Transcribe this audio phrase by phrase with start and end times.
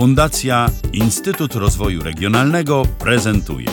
[0.00, 3.68] Fundacja Instytut Rozwoju Regionalnego prezentuje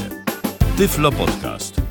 [0.77, 1.81] Tyflo Podcast.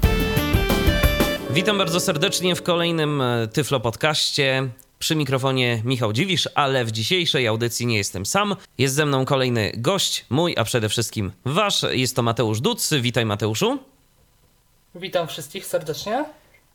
[1.51, 4.69] Witam bardzo serdecznie w kolejnym e, Tyflo Podcaście.
[4.99, 8.57] Przy mikrofonie Michał Dziwisz, ale w dzisiejszej audycji nie jestem sam.
[8.79, 11.83] Jest ze mną kolejny gość, mój, a przede wszystkim wasz.
[11.91, 12.95] Jest to Mateusz Duc.
[13.01, 13.79] Witaj Mateuszu.
[14.95, 16.25] Witam wszystkich serdecznie.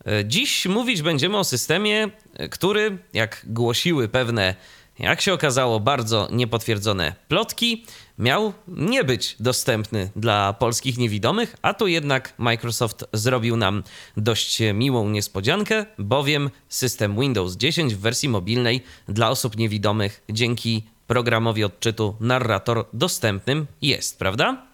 [0.05, 4.55] E, Dziś mówić będziemy o systemie, e, który, jak głosiły pewne,
[5.01, 7.85] jak się okazało, bardzo niepotwierdzone plotki,
[8.17, 13.83] miał nie być dostępny dla polskich niewidomych, a tu jednak Microsoft zrobił nam
[14.17, 21.63] dość miłą niespodziankę, bowiem system Windows 10 w wersji mobilnej dla osób niewidomych dzięki programowi
[21.63, 24.65] odczytu Narrator dostępnym jest, prawda?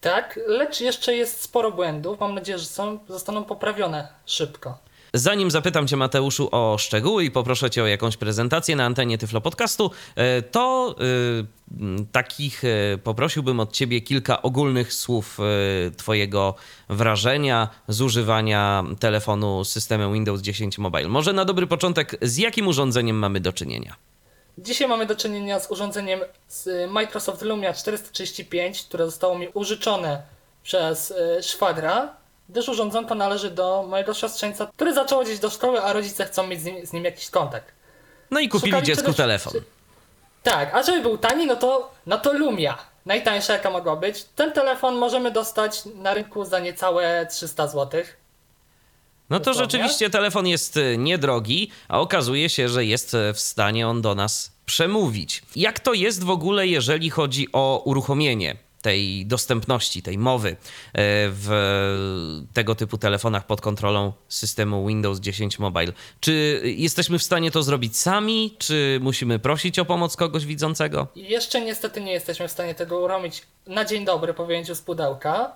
[0.00, 2.20] Tak, lecz jeszcze jest sporo błędów.
[2.20, 4.78] Mam nadzieję, że są, zostaną poprawione szybko.
[5.14, 9.40] Zanim zapytam Cię, Mateuszu, o szczegóły i poproszę Cię o jakąś prezentację na antenie Tyflo
[9.40, 10.94] Podcastu, e, to
[11.80, 16.54] m, takich e, poprosiłbym od Ciebie kilka ogólnych słów e, Twojego
[16.88, 21.08] wrażenia z używania telefonu z systemem Windows 10 Mobile.
[21.08, 23.96] Może na dobry początek, z jakim urządzeniem mamy do czynienia?
[24.58, 30.22] Dzisiaj mamy do czynienia z urządzeniem z Microsoft Lumia 435, które zostało mi użyczone
[30.62, 32.16] przez szwagra,
[32.48, 36.60] gdyż urządzonko należy do mojego siostrzeńca, który zaczął chodzić do szkoły, a rodzice chcą mieć
[36.60, 37.72] z nim, z nim jakiś kontakt.
[38.30, 39.52] No i kupili Szukali dziecku przede- telefon.
[40.42, 42.78] Tak, a żeby był tani, no to, no to Lumia.
[43.06, 44.24] Najtańsza jaka mogła być.
[44.24, 48.02] Ten telefon możemy dostać na rynku za niecałe 300 zł.
[49.30, 53.88] No to rzeczywiście telefon jest e, niedrogi, a okazuje się, że jest e, w stanie
[53.88, 55.42] on do nas przemówić.
[55.56, 58.56] Jak to jest w ogóle, jeżeli chodzi o uruchomienie
[58.88, 60.54] tej dostępności, tej mowy e,
[61.30, 61.48] w
[62.52, 65.92] tego typu telefonach pod kontrolą systemu Windows 10 Mobile?
[66.20, 71.06] Czy jesteśmy w stanie to zrobić sami, czy musimy prosić o pomoc kogoś widzącego?
[71.16, 75.52] Jeszcze niestety nie jesteśmy w stanie tego uruchomić na dzień dobry po wyjęciu z pudełka,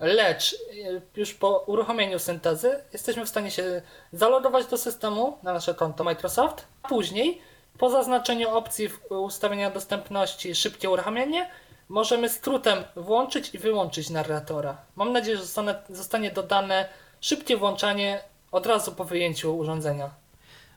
[0.00, 5.74] lecz y, już po uruchomieniu syntezy jesteśmy w stanie się zalogować do systemu na nasze
[5.74, 7.40] konto Microsoft, a później
[7.78, 11.50] po zaznaczeniu opcji ustawienia dostępności szybkie uruchamianie
[11.92, 14.76] możemy skrótem włączyć i wyłączyć narratora.
[14.96, 15.44] Mam nadzieję, że
[15.88, 16.88] zostanie, dodane
[17.20, 18.20] szybkie włączanie
[18.52, 20.10] od razu po wyjęciu urządzenia.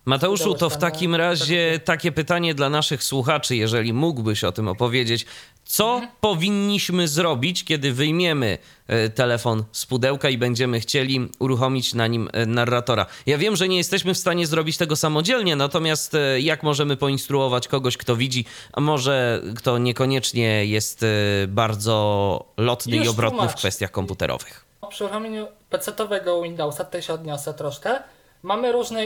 [0.06, 5.26] Mateuszu, to w takim razie takie pytanie dla naszych słuchaczy, jeżeli mógłbyś o tym opowiedzieć.
[5.66, 6.12] Co Mhm.
[6.22, 8.58] powinniśmy zrobić, kiedy wyjmiemy
[8.88, 13.06] e, telefon z pudełka i będziemy chcieli uruchomić na nim e, narratora?
[13.26, 17.68] Ja wiem, że nie jesteśmy w stanie zrobić tego samodzielnie, natomiast e, jak możemy poinstruować
[17.68, 21.06] kogoś, kto widzi, a może kto niekoniecznie jest
[21.48, 23.58] bardzo lotny i Już obrotny w tłumaczę.
[23.58, 24.66] kwestiach komputerowych?
[24.90, 28.00] Przy uruchomieniu PC-owego Windowsa, tutaj się odniosę troszkę,
[28.46, 29.02] mamy różne,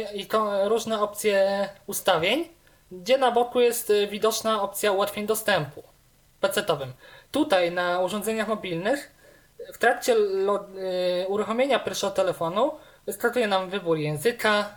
[0.63, 2.47] różne opcje ustawień,
[2.91, 5.83] gdzie na boku jest y, widoczna opcja ułatwień dostępu
[6.41, 6.93] PC-owym.
[7.31, 9.11] Tutaj na urządzeniach mobilnych
[9.73, 12.71] w trakcie y, uruchomienia pierwszego telefonu
[13.05, 14.69] wyskakuje nam wybór języka,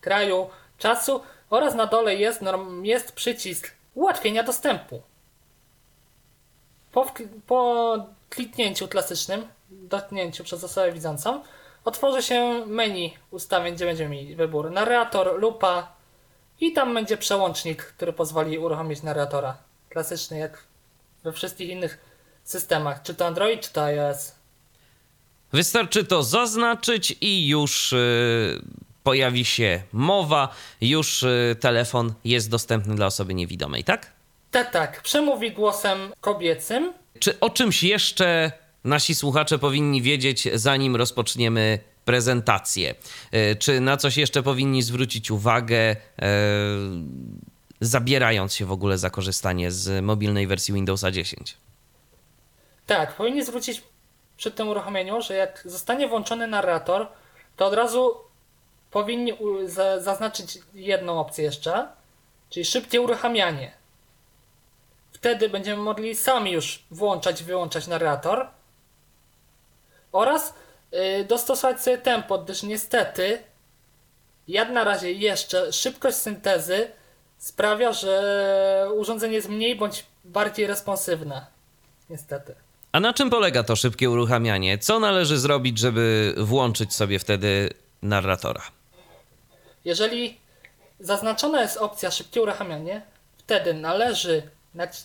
[0.00, 2.40] kraju, czasu oraz na dole jest,
[2.82, 5.02] jest przycisk ułatwienia dostępu.
[6.92, 7.12] Po,
[7.46, 7.96] po
[8.30, 11.42] kliknięciu klasycznym, dotknięciu przez osobę widzącą,
[11.84, 15.92] otworzy się menu ustawień, gdzie będziemy mieli wybór narrator, lupa
[16.60, 19.56] i tam będzie przełącznik, który pozwoli uruchomić narratora.
[19.88, 20.64] Klasyczny jak
[21.24, 21.98] we wszystkich innych
[22.44, 24.32] systemach, czy to Android, czy to iOS.
[25.52, 28.62] Wystarczy to zaznaczyć i już y,
[29.02, 30.48] pojawi się mowa,
[30.80, 34.12] już y, telefon jest dostępny dla osoby niewidomej, tak?
[34.50, 36.92] Tak, tak, przemówi głosem kobiecym.
[37.18, 38.52] Czy o czymś jeszcze
[38.84, 42.94] nasi słuchacze powinni wiedzieć, zanim rozpoczniemy prezentację?
[43.34, 45.96] Y, Czy na coś jeszcze powinni zwrócić uwagę, y,
[47.80, 51.56] zabierając się w ogóle za korzystanie z mobilnej wersji Windowsa 10?
[52.86, 53.82] Tak, powinni zwrócić
[54.36, 57.08] przy tym uruchomieniu, że jak zostanie włączony narrator,
[57.56, 58.14] to od razu
[58.90, 59.32] powinni
[59.98, 61.88] zaznaczyć jedną opcję jeszcze,
[62.50, 63.72] czyli szybkie uruchamianie.
[65.12, 68.46] Wtedy będziemy mogli sami już włączać wyłączać narrator
[70.14, 70.54] oraz
[71.20, 73.38] y, dostosować sobie tempo, gdyż niestety
[74.48, 76.90] jak na razie jeszcze szybkość syntezy
[77.38, 81.46] sprawia, że urządzenie jest mniej bądź bardziej responsywne.
[82.10, 82.54] Niestety.
[82.92, 84.78] A na czym polega to szybkie uruchamianie?
[84.78, 87.70] Co należy zrobić, żeby włączyć sobie wtedy
[88.02, 88.62] narratora?
[89.84, 90.40] Jeżeli
[91.00, 93.02] zaznaczona jest opcja szybkie uruchamianie,
[93.38, 94.42] wtedy należy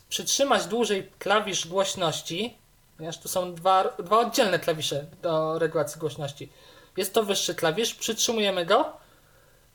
[0.09, 2.57] przytrzymać dłużej klawisz głośności,
[2.99, 6.49] ponieważ tu są dwa, dwa oddzielne klawisze do regulacji głośności.
[6.97, 8.93] Jest to wyższy klawisz, przytrzymujemy go,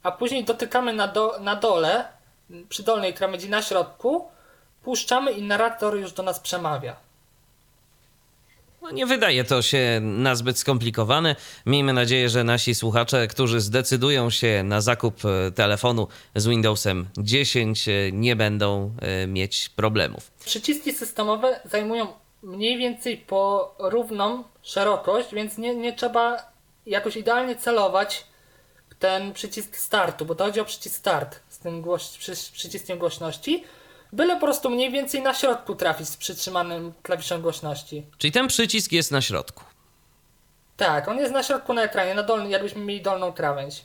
[0.02, 2.04] a później dotykamy na, do, na dole,
[2.68, 4.28] przy dolnej krawędzi na środku,
[4.82, 6.96] puszczamy i narrator już do nas przemawia.
[8.82, 11.36] No nie wydaje to się nazbyt skomplikowane.
[11.66, 17.88] Miejmy nadzieję, że nasi słuchacze, którzy zdecydują się na zakup e, telefonu z Windowsem 10,
[17.88, 20.30] e, nie będą e, mieć problemów.
[20.44, 26.52] Przyciski systemowe zajmują mniej więcej po równą szerokość, więc nie, nie trzeba
[26.86, 28.26] jakoś idealnie celować
[28.98, 33.64] ten przycisk startu, bo to chodzi o przycisk start z tym głoś, przy, przyciskiem głośności,
[34.12, 38.06] byle po prostu mniej więcej na środku trafić z przytrzymanym klawiszem głośności.
[38.18, 39.64] Czyli ten przycisk jest na środku.
[40.76, 43.84] Tak, on jest na środku na ekranie, na dolny, jakbyśmy mieli dolną krawędź.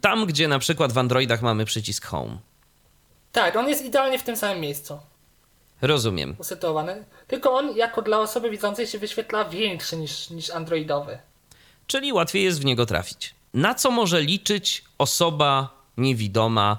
[0.00, 2.38] Tam, gdzie na przykład w Androidach mamy przycisk Home.
[3.32, 4.98] Tak, on jest idealnie w tym samym miejscu
[5.82, 6.36] Rozumiem.
[6.38, 11.18] usytuowany, tylko on jako dla osoby widzącej się wyświetla większy niż, niż androidowy.
[11.86, 13.34] Czyli łatwiej jest w niego trafić.
[13.54, 16.78] Na co może liczyć osoba niewidoma,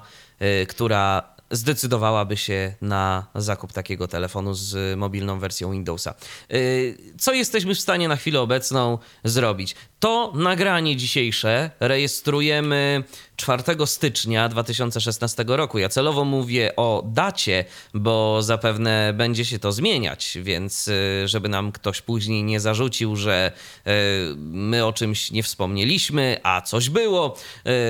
[0.62, 6.14] y, która zdecydowałaby się na zakup takiego telefonu z mobilną wersją Windowsa?
[6.52, 9.74] Y, Co jesteśmy w stanie na chwilę obecną zrobić?
[10.00, 13.04] To nagranie dzisiejsze rejestrujemy
[13.36, 15.78] 4 stycznia 2016 roku.
[15.78, 17.64] Ja celowo mówię o dacie,
[17.94, 23.52] bo zapewne będzie się to zmieniać, więc y, żeby nam ktoś później nie zarzucił, że
[23.86, 23.90] y,
[24.36, 27.36] my o czymś nie wspomnieliśmy, a coś było,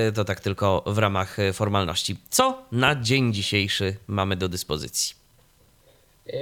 [0.08, 2.17] y, to tak tylko w ramach formalności.
[2.31, 5.25] Co na dzień dzisiejszy mamy do dyspozycji?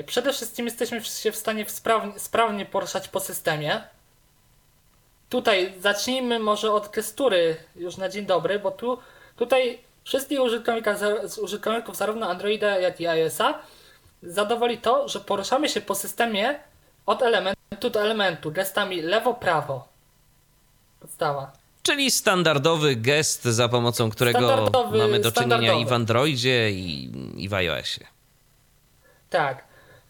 [0.06, 3.82] Przede wszystkim jesteśmy się w stanie sprawnie, sprawnie poruszać po systemie.
[5.32, 8.98] Tutaj zacznijmy może od gestury już na dzień dobry, bo tu
[9.36, 10.92] tutaj wszystkich użytkowników,
[11.42, 13.58] użytkowników zarówno Androida jak i iOS-a
[14.22, 16.60] zadowoli to, że poruszamy się po systemie
[17.06, 19.88] od elementu do elementu, gestami lewo-prawo.
[21.00, 21.52] Podstawa.
[21.82, 25.92] Czyli standardowy gest, za pomocą którego mamy do czynienia i w.
[25.92, 27.12] Androidzie, i,
[27.44, 28.06] i w iOSie.
[29.30, 29.64] Tak.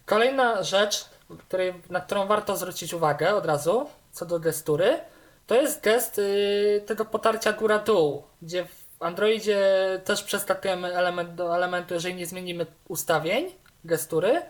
[0.06, 1.04] Kolejna rzecz,
[1.48, 4.98] której, na którą warto zwrócić uwagę od razu, co do gestury,
[5.46, 9.60] to jest gest y, tego potarcia góra-dół, gdzie w Androidzie
[10.04, 13.54] też przeskakujemy element do elementu, jeżeli nie zmienimy ustawień
[13.84, 14.42] gestury,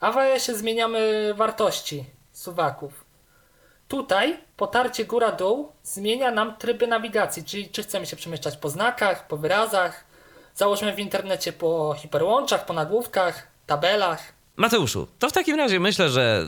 [0.00, 3.04] a w iOSie zmieniamy wartości suwaków.
[3.88, 9.36] Tutaj potarcie góra-dół zmienia nam tryby nawigacji, czyli czy chcemy się przemieszczać po znakach, po
[9.36, 10.04] wyrazach,
[10.54, 14.35] załóżmy w internecie po hiperłączach, po nagłówkach, tabelach.
[14.56, 16.46] Mateuszu, to w takim razie myślę, że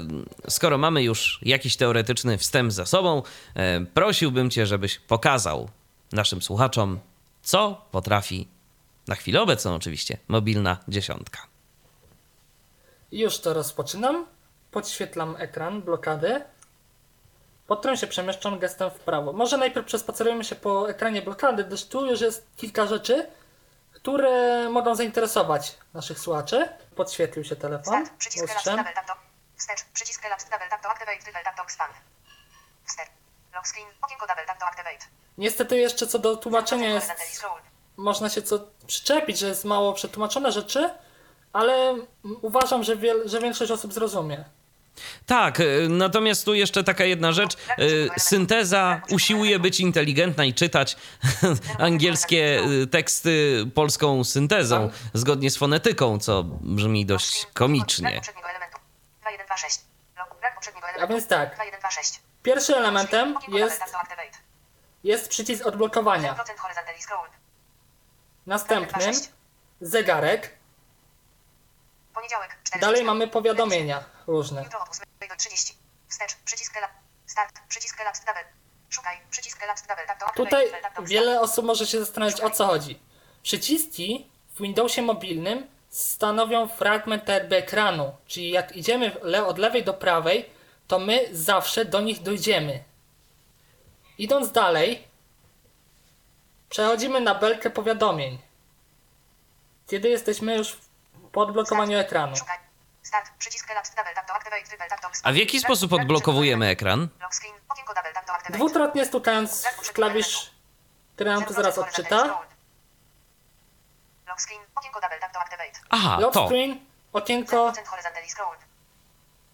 [0.49, 3.23] skoro mamy już jakiś teoretyczny wstęp za sobą,
[3.55, 5.69] e, prosiłbym Cię, żebyś pokazał
[6.13, 6.99] naszym słuchaczom,
[7.43, 8.49] co potrafi
[9.09, 11.39] na chwilę obecną oczywiście mobilna dziesiątka.
[13.13, 14.27] Już to rozpoczynam.
[14.71, 16.41] Podświetlam ekran blokady,
[17.67, 19.33] pod którym się przemieszczam gestem w prawo.
[19.33, 23.27] Może najpierw przespacerujemy się po ekranie blokady, gdyż tu już jest kilka rzeczy,
[24.01, 26.69] które mogą zainteresować naszych słuchaczy.
[26.97, 27.85] Podświetlił się telefon.
[28.07, 28.19] Start.
[28.19, 28.77] Przycisk Relapse.
[28.77, 29.15] Double Tap to.
[29.57, 29.85] Wstecz.
[29.85, 31.19] Przycisk Relapse Double Tap to Activate.
[31.19, 31.93] Triple Tap to Expand.
[32.85, 33.09] Wstecz.
[33.55, 33.87] Lock screen.
[34.03, 35.05] Okienko Double Tap to Activate.
[35.39, 37.13] Niestety jeszcze co do tłumaczenia jest,
[37.97, 40.91] można się co przyczepić, że jest mało przetłumaczone rzeczy,
[41.53, 41.95] ale
[42.43, 44.45] uważam, że, wiel, że większość osób zrozumie.
[45.27, 47.55] Tak, e, natomiast tu jeszcze taka jedna rzecz.
[47.55, 50.97] e, Synteza usiłuje być inteligentna i czytać
[51.79, 58.13] angielskie e, teksty polską syntezą, zgodnie z fonetyką, co brzmi dość komicznie.
[58.17, 58.79] poprzedniego elementu.
[59.21, 59.81] 2126.
[60.19, 60.41] Lock.
[60.41, 62.21] Brak poprzedniego A więc tak, 2126.
[62.43, 63.83] pierwszym elementem jest,
[65.05, 66.33] jest przycisk odblokowania.
[66.35, 67.29] 100% horizontal scroll.
[68.47, 69.33] Następnym 226.
[69.81, 70.58] zegarek.
[72.19, 72.59] Poniedziałek.
[72.65, 73.13] 4 Dalej stycznia.
[73.15, 74.63] mamy powiadomienia różne.
[74.65, 75.75] Jutro od 8 do 30.
[76.09, 76.35] Wstecz.
[76.45, 76.75] Przycisk.
[77.27, 77.59] Start.
[77.69, 78.45] Przycisk Double.
[78.91, 79.17] Szukaj.
[79.31, 80.27] Przycisk Double Tap to.
[80.45, 82.99] Tutaj Tap to wiele osób może się zastanawiać o co chodzi.
[83.43, 89.95] Przyciski w Windowsie mobilnym stanowią fragment jakby ekranu, czyli jak idziemy le- od lewej do
[89.95, 90.51] prawej,
[90.89, 92.85] to my zawsze do nich dojdziemy.
[94.19, 95.09] Idąc dalej,
[96.71, 98.39] przechodzimy na belkę powiadomień,
[99.87, 100.77] kiedy jesteśmy już
[101.33, 102.37] po odblokowaniu ekranu.
[105.23, 107.09] A w jaki sposób odblokowujemy ekran?
[108.51, 110.51] Dwukrotnie stukając w klawisz,
[111.15, 112.41] który nam tu zaraz odczyta.
[115.91, 116.47] Aha, Lock to.
[116.47, 116.81] screen,
[117.13, 118.57] okienko, 100% horizontal scroll.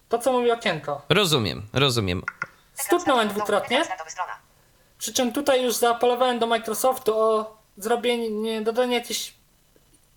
[0.09, 1.01] to co mówi okienko.
[1.09, 2.23] Rozumiem, rozumiem.
[2.73, 3.83] Stuknąłem dwukrotnie.
[4.97, 9.33] Przy czym tutaj już zaapelowałem do Microsoftu o zrobienie, nie, dodanie jakiegoś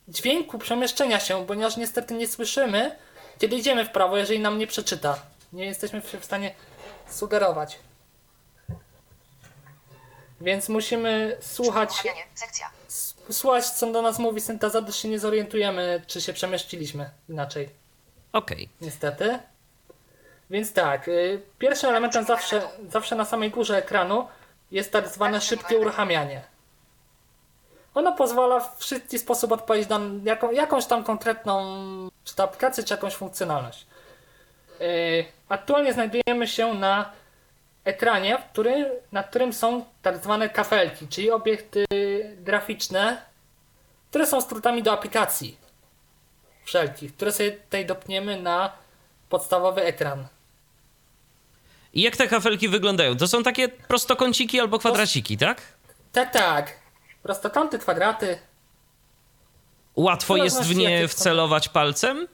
[0.09, 2.97] dźwięku przemieszczenia się, ponieważ niestety nie słyszymy,
[3.38, 5.23] kiedy idziemy w prawo, jeżeli nam nie przeczyta.
[5.53, 6.55] Nie jesteśmy w stanie
[7.11, 7.79] sugerować.
[10.41, 11.91] Więc musimy słuchać,
[13.31, 17.69] słuchać co do nas mówi synteza, gdyż się nie zorientujemy, czy się przemieściliśmy inaczej.
[18.33, 18.69] Okej.
[18.81, 19.38] niestety.
[20.50, 24.29] Więc tak, y, pierwszym elementem zawsze, zawsze na samej górze ekranu
[24.71, 26.43] jest tak zwane szybkie uruchamianie.
[27.99, 31.62] Ono pozwala w szybki sposób odpowiedzieć na jaką, jakąś tam konkretną
[32.25, 33.87] czy to aplikację, czy jakąś funkcjonalność.
[34.81, 37.12] Y, Aktualnie znajdujemy się na
[37.85, 41.85] ekranie, który, na którym są tak zwane kafelki, czyli obiekty
[42.40, 43.23] graficzne,
[44.11, 45.57] które są skrótami do aplikacji
[46.64, 48.73] wszelkich, które sobie tutaj dopniemy na
[49.28, 50.26] podstawowy ekran.
[51.95, 53.17] I jak te kafelki wyglądają?
[53.17, 55.62] To są takie prostokąciki albo kwadraciki, tak?
[56.12, 56.88] Tak, tak.
[57.23, 58.39] Prostokąty, kwadraty.
[59.97, 62.29] Łatwo jest w nie wcelować palcem?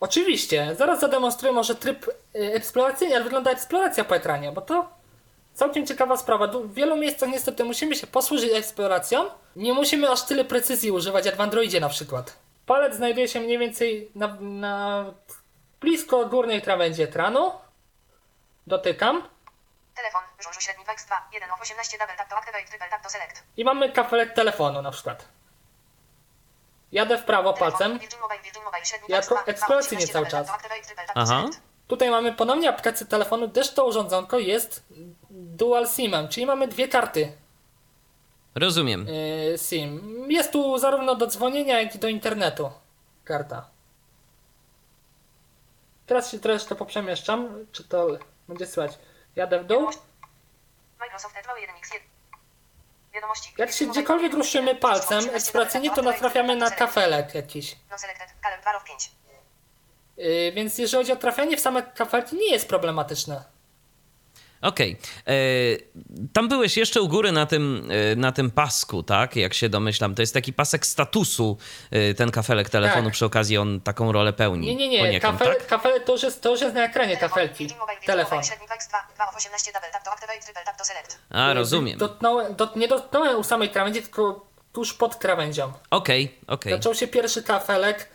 [0.00, 4.88] Oczywiście, zaraz zademonstruję może tryb y, eksploracyjny, jak wygląda eksploracja po ekranie, bo to
[5.54, 6.46] całkiem ciekawa sprawa.
[6.46, 9.24] W wielu miejscach niestety musimy się posłużyć eksploracją.
[9.56, 12.36] Nie musimy aż tyle precyzji używać jak w Androidzie na przykład.
[12.66, 15.04] Palec znajduje się mniej więcej na, na
[15.80, 17.52] blisko górnej krawędzi ekranu.
[18.66, 19.22] Dotykam.
[19.96, 23.10] Telefon, żużu średni Wex 2, 1 of 18 double tap to activate, triple tap to
[23.10, 23.42] select.
[23.56, 25.28] I mamy kafelek telefonu na przykład.
[26.92, 27.98] Jadę w prawo Telefon, palcem.
[27.98, 30.58] Virgin Mobile, Virgin Mobile średni Jako Wex 2, 2 of eksploracyjnie 18 cały czas.
[31.14, 31.44] Aha.
[31.88, 34.82] Tutaj mamy ponownie aplikację telefonu, gdyż to urządzonko jest
[35.30, 37.32] dual SIM-em, czyli mamy dwie karty
[38.54, 39.06] Rozumiem.
[39.06, 40.24] yy, SIM.
[40.30, 42.70] Jest tu zarówno do dzwonienia, jak i do internetu
[43.24, 43.66] karta.
[46.06, 48.06] Teraz się troszkę poprzemieszczam, czy to
[48.48, 48.98] będzie słychać.
[49.36, 49.90] Jadę w dół.
[51.00, 52.00] Microsoft Edge 1x1.
[53.14, 53.54] Wiadomości.
[53.58, 57.70] Jak się gdziekolwiek ruszymy palcem 18 eksploracyjnie, to natrafiamy na kafelek jakiś.
[57.70, 58.00] select.
[58.00, 59.10] Selected, Caleb 2 of 5.
[60.16, 63.44] Yy, więc jeżeli chodzi o trafianie w same kafelki, nie jest problematyczne.
[64.62, 64.96] Okej.
[65.26, 65.32] E,
[66.32, 69.36] Tam byłeś jeszcze u góry na tym, e, na tym pasku, tak?
[69.36, 70.14] Jak się domyślam.
[70.14, 71.58] To jest taki pasek statusu,
[71.90, 73.04] e, ten kafelek telefonu.
[73.04, 73.12] Tak.
[73.12, 74.66] Przy okazji on taką rolę pełni.
[74.66, 75.00] Nie, nie, nie.
[75.00, 75.66] Poniekąd, Kafel, tak?
[75.66, 77.68] kafel to, już jest, to już jest na ekranie kafelki.
[78.06, 78.38] Telefon.
[78.38, 81.18] Mobile średni Wex 2, 2 of 18 double tap to activate, triple tap to select.
[81.30, 81.98] A, rozumiem.
[81.98, 85.72] Dotknąłem, dot, nie dotknąłem u samej krawędzi, tylko tuż pod krawędzią.
[85.90, 86.72] Okej, okej.
[86.72, 88.08] Zaczął się pierwszy kafelek,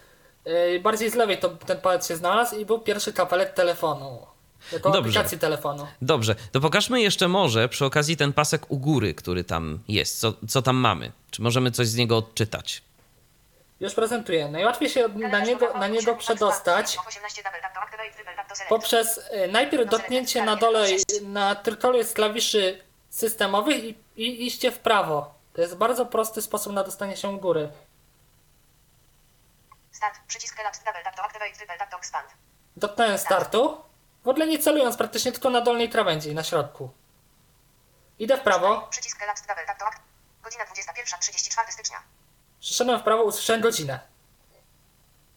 [0.81, 4.32] bardziej z lewej to ten palec się znalazł i był pierwszy kafelek telefonu.
[4.71, 5.09] Jako Dobrze.
[5.09, 5.87] aplikacji telefonu.
[6.01, 10.19] Dobrze, to pokażmy jeszcze może przy okazji ten pasek u góry, który tam jest.
[10.19, 11.11] Co, co tam mamy?
[11.31, 12.81] Czy możemy coś z niego odczytać?
[13.79, 14.47] Już prezentuję.
[14.47, 16.97] Najłatwiej się na niego, na niego przedostać
[18.69, 20.87] poprzez yy, najpierw dotknięcie na dole
[21.21, 25.33] na trójkącie z klawiszy systemowych i, i iście w prawo.
[25.53, 27.69] To jest bardzo prosty sposób na dostanie się u góry.
[29.91, 32.27] Start, przycisk relapse, double tap to activate, triple tap to expand.
[32.77, 33.77] Dotknąłem startu.
[34.23, 36.89] W ogóle nie celując praktycznie tylko na dolnej krawędzi, na środku.
[38.19, 38.87] Idę w prawo.
[38.89, 39.99] Przycisk relapse, double tap to act.
[40.43, 41.97] Godzina 21.34 stycznia.
[42.59, 43.99] Przyszedłem w prawo, usłyszałem godzinę.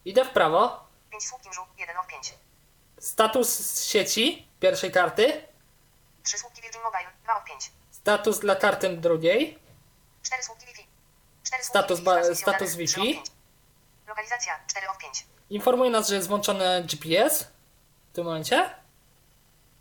[0.05, 0.87] Idę w prawo.
[1.11, 2.35] 5 słupki mżu, 1 of 5.
[3.01, 5.43] Status z sieci pierwszej karty.
[6.23, 7.73] 3 słupki Virgin Mobile, 2 of 5.
[7.91, 9.59] Status dla karty drugiej.
[10.23, 10.87] 4 słupki Wi-Fi.
[11.45, 13.01] 4 słupki Status ba- status udana, 3 Wi-Fi.
[13.01, 13.27] of 5.
[14.07, 15.27] Lokalizacja 4 of 5.
[15.51, 17.49] Informuje nas, że jest włączone GPS.
[18.17, 18.71] W tym momencie.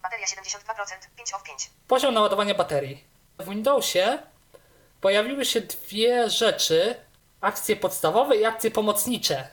[0.04, 0.58] Bateria 72%,
[1.18, 1.70] 5 of 5.
[1.88, 3.04] Poziom naładowania baterii.
[3.40, 4.20] W Windowsie
[5.02, 6.96] pojawiły się dwie rzeczy.
[7.42, 9.48] Akcje podstawowe i akcje pomocnicze.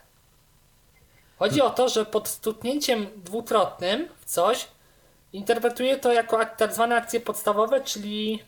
[1.38, 4.68] Chodzi o to, że pod stuknięciem dwukrotnym w coś
[5.32, 8.44] interpretuje to jako ak- tak zwane akcje podstawowe, czyli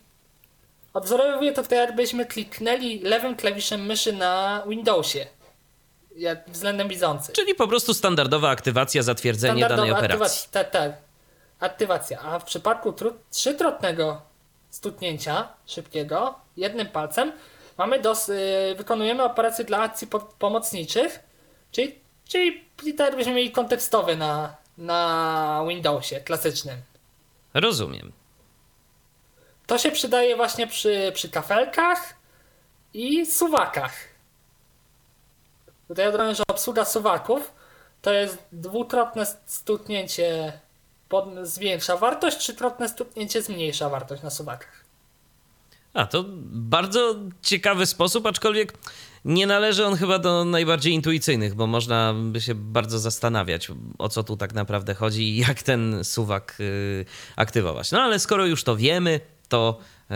[0.94, 5.26] odwzorowuje to tak jakbyśmy kliknęli lewym klawiszem myszy na Windowsie.
[6.46, 7.32] Względem widzący.
[7.32, 10.48] Czyli po prostu standardowa aktywacja, zatwierdzenie danej operacji.
[10.50, 10.92] Tak, tak.
[11.60, 12.20] Aktywacja.
[12.20, 14.22] A w przypadku tru- trzykrotnego
[14.70, 17.32] stuknięcia szybkiego jednym palcem
[17.78, 21.20] mamy dos- y, wykonujemy operację dla akcji po- pomocniczych,
[21.72, 26.76] czyli, czyli, czyli tak jakbyśmy mieli kontekstowy na, na Windowsie klasycznym.
[27.54, 28.12] Rozumiem.
[29.66, 32.14] To się przydaje właśnie przy, przy kafelkach
[32.94, 33.94] i suwakach.
[35.88, 37.52] Tutaj od razu, że obsługa suwaków
[38.02, 40.52] to jest dwukrotne stuknięcie
[41.08, 44.84] pod, zwiększa wartość, trzykrotne stuknięcie zmniejsza wartość na suwakach.
[45.94, 48.72] A, to bardzo ciekawy sposób, aczkolwiek
[49.24, 54.22] nie należy on chyba do najbardziej intuicyjnych, bo można by się bardzo zastanawiać, o co
[54.22, 57.04] tu tak naprawdę chodzi i jak ten suwak y,
[57.36, 57.92] aktywować.
[57.92, 59.78] No ale skoro już to wiemy, to,
[60.10, 60.14] y,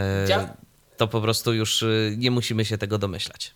[0.97, 3.55] to po prostu już y, nie musimy się tego domyślać.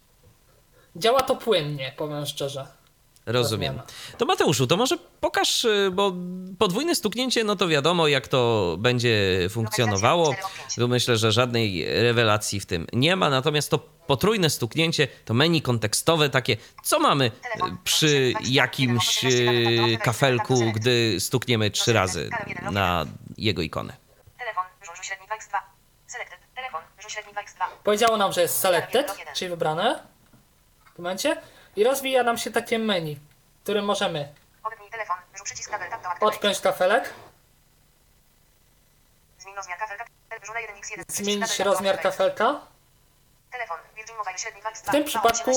[0.96, 2.66] Działa to płynnie, powiem szczerze.
[3.26, 3.80] Rozumiem.
[4.18, 6.12] To Mateuszu, to może pokaż, y, bo
[6.58, 10.34] podwójne stuknięcie, no to wiadomo, jak to będzie funkcjonowało.
[10.76, 13.30] Tu myślę, że żadnej rewelacji w tym nie ma.
[13.30, 17.30] Natomiast to potrójne stuknięcie, to menu kontekstowe takie, co mamy y,
[17.84, 22.30] przy jakimś y, kafelku, gdy stukniemy trzy razy
[22.70, 23.06] na
[23.38, 23.96] jego ikonę.
[24.38, 25.56] Telefon, żużu średni 2x2.
[26.06, 26.38] Selected.
[26.54, 27.64] Telefon, żużu średni 2x2.
[27.84, 30.12] Powiedziało nam, że jest selected, czyli wybrane
[31.02, 31.36] momencie.
[31.76, 33.16] I rozwija nam się takie menu,
[33.60, 34.28] w którym możemy
[34.92, 35.72] telefon, przycisk
[36.20, 37.14] odpiąć kafelek,
[39.38, 40.04] Zmień rozmiar kafelka.
[40.46, 41.04] Żu na 1x1.
[41.04, 42.60] przycisk zmienić rozmiar kafelka.
[43.52, 44.88] Telefon, Virgin Mobile średni 2x2.
[44.88, 45.50] W tym przypadku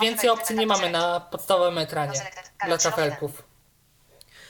[0.00, 2.20] więcej opcji nie mamy na podstawowym ekranie
[2.66, 3.42] dla kafelków.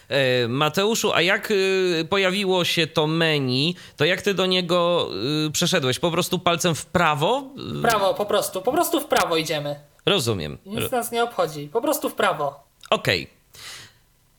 [0.09, 5.09] E, Mateuszu, a jak y, pojawiło się to menu, to jak ty do niego
[5.47, 5.99] y, przeszedłeś?
[5.99, 7.43] Po prostu palcem w prawo?
[7.57, 9.81] W prawo, po prostu, po prostu w prawo idziemy.
[10.07, 10.59] Rozumiem.
[10.67, 12.65] Nic nas nie obchodzi, po prostu w prawo.
[12.91, 13.31] Okej.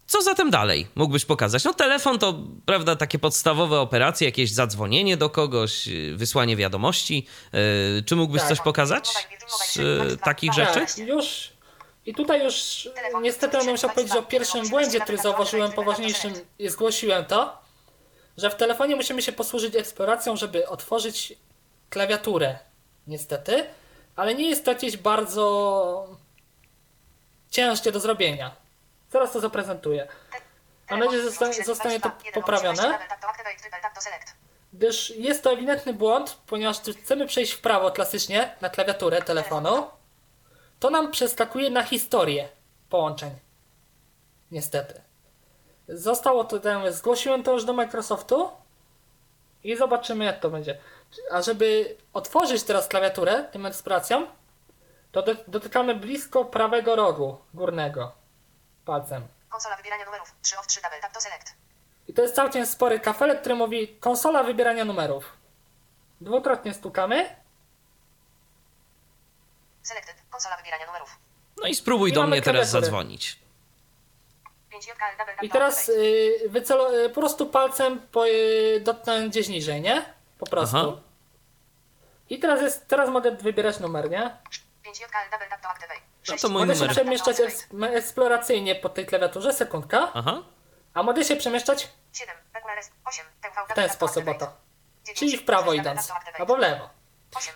[0.07, 1.63] Co zatem dalej mógłbyś pokazać?
[1.63, 7.25] No telefon to, prawda, takie podstawowe operacje, jakieś zadzwonienie do kogoś, y, wysłanie wiadomości.
[7.99, 8.49] Y, Czy mógłbyś Tak.
[8.49, 9.09] coś pokazać
[9.47, 10.73] z y, takich rzeczy?
[10.79, 11.49] Tak, już.
[12.05, 12.89] I tutaj już
[13.21, 17.57] niestety będę musiał powiedzieć o pierwszym błędzie, który zauważyłem poważniejszym i zgłosiłem to,
[18.37, 21.33] że w telefonie musimy się posłużyć eksploracją, żeby otworzyć
[21.89, 22.59] klawiaturę.
[23.07, 23.65] Niestety.
[24.17, 26.07] Ale nie jest to jakieś bardzo
[27.49, 28.55] ciężkie do zrobienia.
[29.11, 30.07] Zaraz to zaprezentuję.
[30.89, 32.99] Mam nadzieję, że zostanie, zostanie to poprawione,
[34.73, 39.87] gdyż jest to ewidentny błąd, ponieważ chcemy przejść w prawo klasycznie na klawiaturę telefonu,
[40.79, 42.49] to nam przeskakuje na historię
[42.89, 43.31] połączeń.
[44.51, 45.01] Niestety.
[45.87, 46.59] Zostało to,
[46.91, 48.49] zgłosiłem to już do Microsoftu
[49.63, 50.77] i zobaczymy jak to będzie.
[51.31, 54.27] A żeby otworzyć teraz klawiaturę tym eksploracją,
[55.11, 58.11] to do, dotykamy blisko prawego rogu górnego
[58.85, 59.27] palcem.
[59.49, 60.35] Konsola wybierania numerów.
[60.41, 61.53] 3 of 3 double tap to select.
[62.07, 65.33] I to jest całkiem spory kafelek, który mówi konsola wybierania numerów.
[66.21, 67.35] Dwukrotnie stukamy
[69.83, 70.15] Selected.
[70.29, 71.17] Konsola wybierania numerów.
[71.61, 73.39] No i spróbuj I do mamy mnie teraz zadzwonić.
[74.69, 76.01] 5 JKL double tap i to teraz activate.
[76.45, 80.16] y, wycelo, y, po prostu palcem po, y, dotknę gdzieś niżej, nie?
[80.39, 80.77] Po prostu.
[80.77, 80.87] Aha.
[82.29, 84.37] I teraz jest, teraz mogę wybierać numer, nie?
[84.83, 85.99] 5 JKL double tap to activate.
[86.27, 86.95] No 6 to mój Mogę się numer.
[86.95, 90.11] przemieszczać eks, eksploracyjnie po tej klawiaturze, sekundka.
[90.13, 90.43] Aha.
[90.93, 94.53] A mogę się przemieszczać 7 PQRS 8 TUV w ten sposób oto.
[95.15, 96.89] Czyli w prawo idąc, albo w lewo.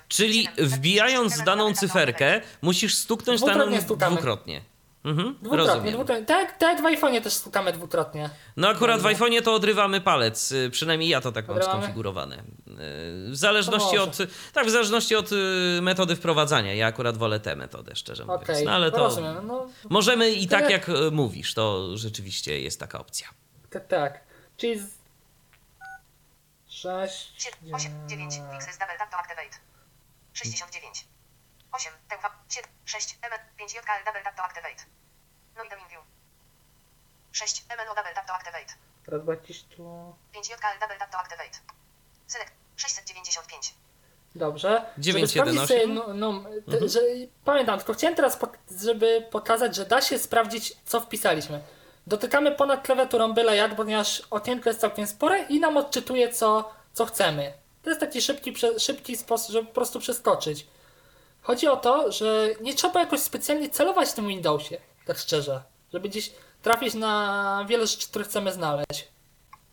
[0.08, 4.16] Czyli wbijając daną cyferkę, musisz stuknąć Dwukrotnie daną stukamy.
[4.16, 4.62] dwukrotnie.
[5.04, 5.94] Mhm, Dwukrotnie, rozumiem.
[5.94, 6.26] dwukrotnie.
[6.26, 8.30] Tak, tak jak w iPhone'ie też stukamy dwukrotnie.
[8.58, 11.82] No akurat w iPhone'ie to odrywamy palec, y, przynajmniej ja to tak mam Odrywamy?
[11.82, 12.36] skonfigurowane.
[12.38, 12.42] Y,
[13.32, 14.18] W zależności od,
[14.54, 15.36] tak, w zależności od y,
[15.82, 16.74] metody wprowadzania.
[16.74, 18.44] Ja akurat wolę tę metodę, szczerze mówiąc.
[18.44, 19.48] Okej, No ale to rozumiem.
[19.48, 23.28] No, możemy i tak jak mówisz, to rzeczywiście jest taka opcja.
[23.70, 24.24] tak, tak.
[24.58, 24.84] Czyli z...
[26.68, 27.34] 6...
[27.38, 29.58] 7, 8, 9, Fixes double tap to activate.
[30.34, 31.06] 69.
[31.72, 34.86] 8, TUV, 7, 6, MN, 5 JKL double tap to activate.
[35.58, 36.04] No i Demin View.
[37.32, 38.74] 6, MNO double tap to activate.
[39.06, 40.16] Teraz gdzieś tu...
[40.34, 41.58] 5 JKL double tap to activate.
[42.28, 43.74] Select, 695.
[44.36, 44.86] Dobrze.
[44.98, 45.30] Żeby 911?
[45.30, 47.00] sprawdzić sobie, no, no, te, że,
[47.46, 51.62] pamiętam, tylko chciałem teraz, pok- żeby pokazać, że da się sprawdzić, co wpisaliśmy.
[52.08, 57.06] Dotykamy ponad klawiaturą byle jak, ponieważ okienko jest całkiem spore i nam odczytuje, co, co
[57.06, 57.54] chcemy.
[57.84, 60.68] To jest taki szybki, szybki sposób, żeby po prostu przeskoczyć.
[61.42, 65.64] Chodzi o to, że nie trzeba jakoś specjalnie celować w tym Windowsie, tak szczerze.
[65.94, 69.08] Żeby gdzieś trafić na wiele rzeczy, które chcemy znaleźć.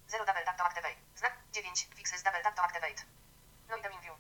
[0.09, 0.94] 0 double tap to activate.
[1.16, 3.02] Znak 9, Fixes double tap to activate.
[3.70, 4.16] No i View.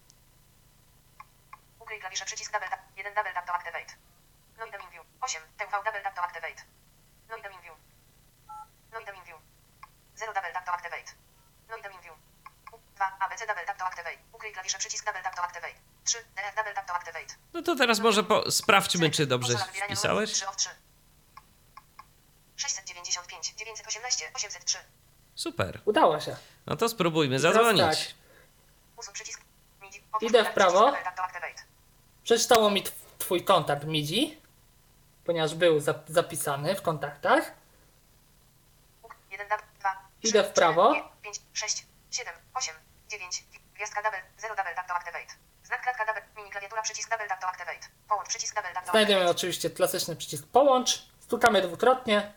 [1.80, 2.80] Ukryj klawisze przycisk double tap.
[2.96, 3.92] 1 double tap to activate.
[4.58, 5.04] No i View.
[5.20, 6.62] 8, TUV double tap to activate.
[7.28, 7.76] No i View.
[8.92, 9.38] No i View.
[10.14, 11.12] 0 double tap to activate.
[11.68, 12.16] No i View.
[12.96, 14.18] 2, ABC double tap to activate.
[14.32, 15.74] Ukryj klawisze przycisk double tap to activate.
[16.08, 17.34] 3, DF double tap to activate.
[17.52, 20.32] No to teraz może po, sprawdźmy, czy dobrze wpisałeś.
[20.32, 20.68] 3 of 3.
[22.56, 24.78] 695, 918, 803.
[25.34, 25.80] Super.
[25.84, 26.36] Udało się.
[26.66, 27.82] No to spróbujmy zadzwonić.
[27.82, 27.98] tak.
[30.22, 30.92] Idę w prawo.
[32.24, 34.40] Przeczytało mi tw- twój kontakt MIDI,
[35.24, 37.52] ponieważ był zap- zapisany w kontaktach.
[39.30, 39.58] 1, 2,
[40.22, 40.94] Idę w prawo.
[41.22, 42.74] 5, 6, 7, 8,
[43.08, 43.44] 9,
[43.74, 45.34] gwiazdka double, 0 double activate.
[45.68, 47.86] Znak klatka double, mini klawiatura przycisk double tap to activate.
[48.08, 49.38] Połącz przycisk double tap to Znajdujemy activate.
[49.38, 52.32] oczywiście klasyczny przycisk połącz, stukamy dwukrotnie.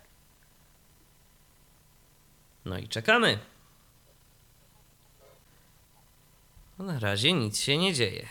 [2.65, 3.39] No i czekamy.
[6.79, 8.27] No na razie nic się nie dzieje.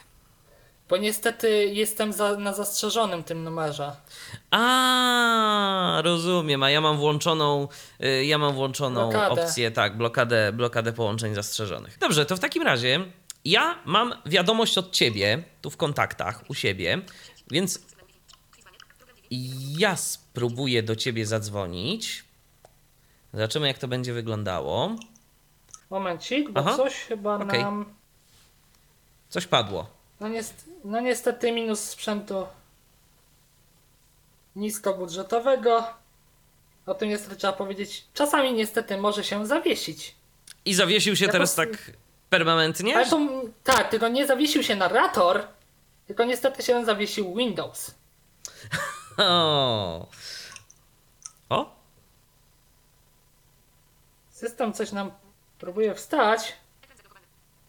[0.88, 3.92] Bo niestety jestem za, na zastrzeżonym tym numerze.
[4.50, 4.60] A,
[5.96, 7.68] A, rozumiem, a ja mam włączoną,
[8.04, 9.42] y, ja mam włączoną Blokadę.
[9.42, 11.98] opcję, tak, blokadę, blokadę połączeń zastrzeżonych.
[11.98, 13.00] Dobrze, to w takim razie
[13.44, 17.02] ja mam wiadomość od ciebie, tu w kontaktach, u siebie,
[17.50, 17.80] więc
[19.78, 22.24] ja spróbuję do ciebie zadzwonić.
[23.32, 24.96] Zobaczymy, jak to będzie wyglądało.
[25.90, 26.76] Momencik, bo Aha.
[26.76, 27.62] coś chyba Okej.
[27.62, 27.94] nam...
[29.28, 29.86] Coś padło.
[30.20, 30.70] No, niest...
[30.84, 32.46] no niestety minus sprzętu
[34.56, 35.84] niskobudżetowego.
[36.86, 38.04] O tym niestety trzeba powiedzieć.
[38.14, 40.14] Czasami niestety może się zawiesić.
[40.64, 41.92] I zawiesił się Ja teraz tak
[42.30, 42.96] permanentnie?
[42.96, 43.20] Ale to
[43.64, 45.46] tak, tylko nie zawiesił się narrator,
[46.06, 47.90] tylko niestety się zawiesił Windows.
[49.18, 50.06] O.
[51.48, 51.76] o,
[54.30, 55.10] System coś nam
[55.58, 56.56] próbuje wstać,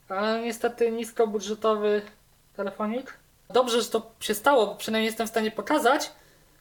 [0.09, 2.01] ale niestety niskobudżetowy
[2.55, 3.17] telefonik.
[3.49, 6.11] Dobrze, że to się stało, bo przynajmniej jestem w stanie pokazać,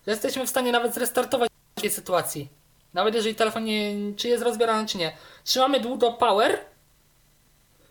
[0.06, 2.48] że jesteśmy w stanie nawet zrestartować w takiej sytuacji.
[2.94, 5.16] Nawet jeżeli telefon nie, czy jest rozbierany, czy nie.
[5.44, 6.58] Trzymamy długo power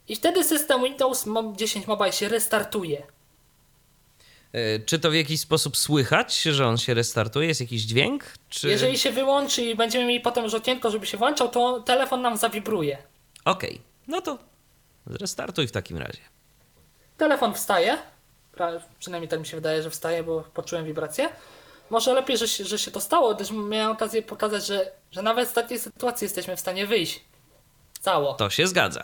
[0.10, 3.04] i wtedy system Windows Mo- 10 Mobile się restartuje.
[4.56, 7.48] Y, Czy to w jakiś sposób słychać, że on się restartuje?
[7.48, 8.24] Jest jakiś dźwięk?
[8.50, 8.70] Czy...
[8.70, 12.38] Jeżeli się wyłączy i będziemy mieli potem już okienko, żeby się włączał, to telefon nam
[12.38, 12.98] zawibruje.
[13.46, 14.38] Okej, no to
[15.08, 16.20] zrestartuj w takim razie.
[17.18, 17.98] Telefon wstaje.
[19.00, 21.30] Przynajmniej tak mi się wydaje, że wstaje, bo poczułem wibrację.
[21.90, 25.50] Może lepiej, że się, że się to stało, gdyż miałem okazję pokazać, że, że nawet
[25.50, 27.22] z takiej sytuacji jesteśmy w stanie wyjść.
[28.02, 28.34] Cało.
[28.34, 29.04] To się zgadza.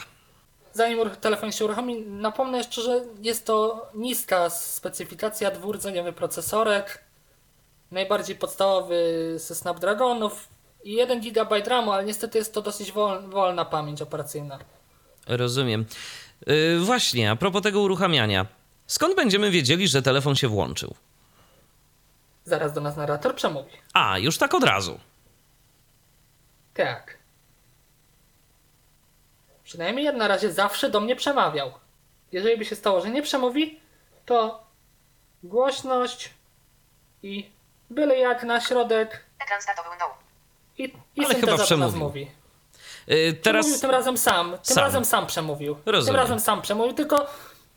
[0.76, 7.04] Zanim telefon się uruchomi, napomnę jeszcze, że jest to niska specyfikacja, dwurdzeniowy procesorek,
[7.92, 8.96] najbardziej podstawowy
[9.40, 10.48] ze Snapdragonów
[10.84, 14.60] i 1 GB RAMu, ale niestety jest to dosyć wol- wolna pamięć operacyjna.
[15.28, 15.86] Rozumiem.
[16.48, 18.46] Yy, właśnie, a propos tego uruchamiania.
[18.88, 20.96] Skąd będziemy wiedzieli, że telefon się włączył?
[22.46, 23.72] Zaraz do nas narrator przemówi.
[23.94, 25.00] A, już tak od razu.
[26.74, 27.15] Tak.
[29.66, 31.72] Przynajmniej na razie zawsze do mnie przemawiał.
[32.32, 33.80] Jeżeli by się stało, że nie przemówi,
[34.26, 34.64] to
[35.44, 36.30] głośność
[37.24, 37.52] i
[37.90, 40.10] byle jak na środek Ekran startowy window.
[40.78, 40.84] i,
[41.22, 42.00] i Ale chyba przemówił.
[42.00, 42.32] mówi.
[43.08, 43.66] Yy, Teraz...
[43.66, 44.52] teraz tym razem sam.
[44.52, 44.84] Tym Sam.
[44.84, 45.78] razem sam przemówił.
[45.86, 46.06] Rozumiem.
[46.06, 47.28] Tym razem sam przemówił, tylko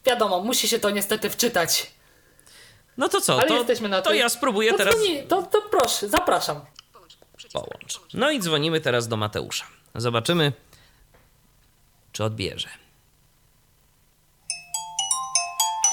[0.06, 1.90] wiadomo, musi się to niestety wczytać.
[2.96, 3.32] No to co?
[3.38, 4.94] Ale to, jesteśmy na to tej- ja spróbuję to teraz.
[4.94, 6.60] Dzwoni, to, to proszę, zapraszam.
[7.52, 8.00] Połącz.
[8.14, 9.64] No i dzwonimy teraz do Mateusza.
[9.94, 10.52] Zobaczymy,
[12.18, 12.68] czy odbierze.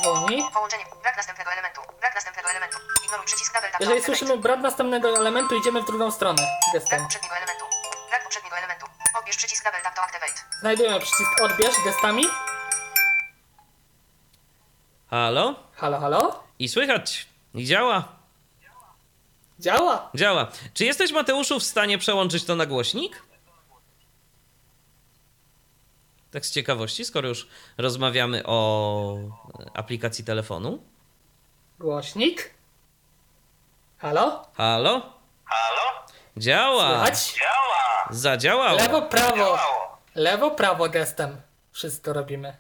[0.02, 0.44] Dzwoni.
[0.54, 0.86] Połączenie.
[1.02, 1.82] Brak następnego elementu.
[2.00, 2.78] Brak następnego elementu.
[3.06, 6.38] Ignoruj przycisk Jeżeli słyszymy brak następnego elementu, idziemy w drugą stronę.
[6.38, 7.02] Brak Gestem.
[7.04, 7.66] poprzedniego elementu.
[8.10, 8.86] Brak poprzedniego elementu.
[9.20, 10.34] Odbierz przycisk tap to activate.
[10.60, 12.24] Znajdujemy przycisk odbierz gestami.
[15.10, 15.56] Halo?
[15.74, 16.44] Halo, halo?
[16.60, 17.28] I słychać.
[17.54, 18.04] I działa.
[19.60, 20.10] Działa.
[20.16, 20.48] Działa.
[20.74, 23.25] Czy jesteś, Mateuszu, w stanie przełączyć to na głośnik?
[26.36, 29.18] Tak z ciekawości, skoro już rozmawiamy o
[29.74, 30.84] aplikacji telefonu.
[31.80, 32.54] Głośnik.
[33.98, 34.48] Halo?
[34.58, 35.14] Halo?
[35.46, 36.06] Halo?
[36.38, 36.90] Działa.
[36.90, 37.34] Słychać?
[37.34, 38.08] Działa!
[38.10, 38.78] Zadziałało.
[38.78, 39.36] Lewo, prawo.
[39.36, 39.98] Działało!
[40.16, 41.42] Lewo, prawo gestem.
[41.72, 42.58] Wszystko robimy.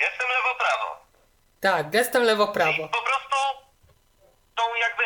[0.00, 0.96] Jestem lewo-prawo.
[1.60, 2.88] Tak, gestem lewo, prawo.
[2.88, 3.36] Po prostu
[4.54, 5.04] tą jakby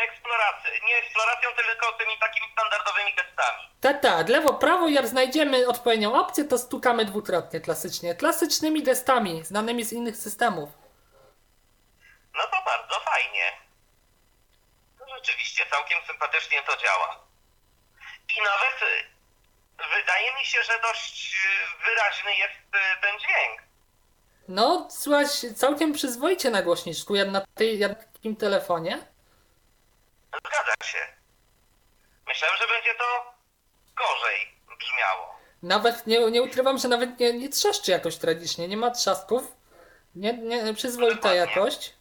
[1.09, 3.69] eksploracją, tylko tymi takimi standardowymi testami.
[3.81, 4.87] Tak, tak, lewo, prawo.
[4.87, 8.15] Jak znajdziemy odpowiednią opcję, to stukamy dwukrotnie klasycznie.
[8.15, 10.69] Klasycznymi gestami, znanymi z innych systemów.
[12.35, 13.57] No to bardzo fajnie.
[14.99, 17.19] To rzeczywiście całkiem sympatycznie to działa.
[18.37, 23.61] I nawet y, wydaje mi się, że dość y, wyraźny jest y, ten dźwięk.
[24.47, 29.08] No, słychać całkiem przyzwoicie na głośniczku, jak na tej, jak na takim telefonie.
[30.37, 30.97] Zgadza się.
[32.27, 33.33] Myślałem, że będzie to
[33.95, 35.39] gorzej brzmiało.
[35.63, 39.43] Nawet nie, nie ukrywam, że nawet nie, nie trzeszczy jakoś tragicznie, nie ma trzasków.
[40.15, 41.39] Nie, nie, przyzwoita Dokładnie.
[41.39, 41.93] jakość.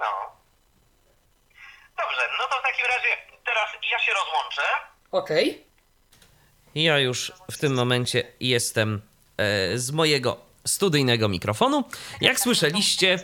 [0.00, 0.36] No.
[1.98, 3.08] Dobrze, no to w takim razie
[3.44, 4.62] teraz ja się rozłączę.
[5.12, 5.64] Okej.
[6.74, 9.02] Ja już w tym momencie jestem
[9.36, 11.84] e, z mojego studyjnego mikrofonu.
[12.20, 13.18] Jak słyszeliście,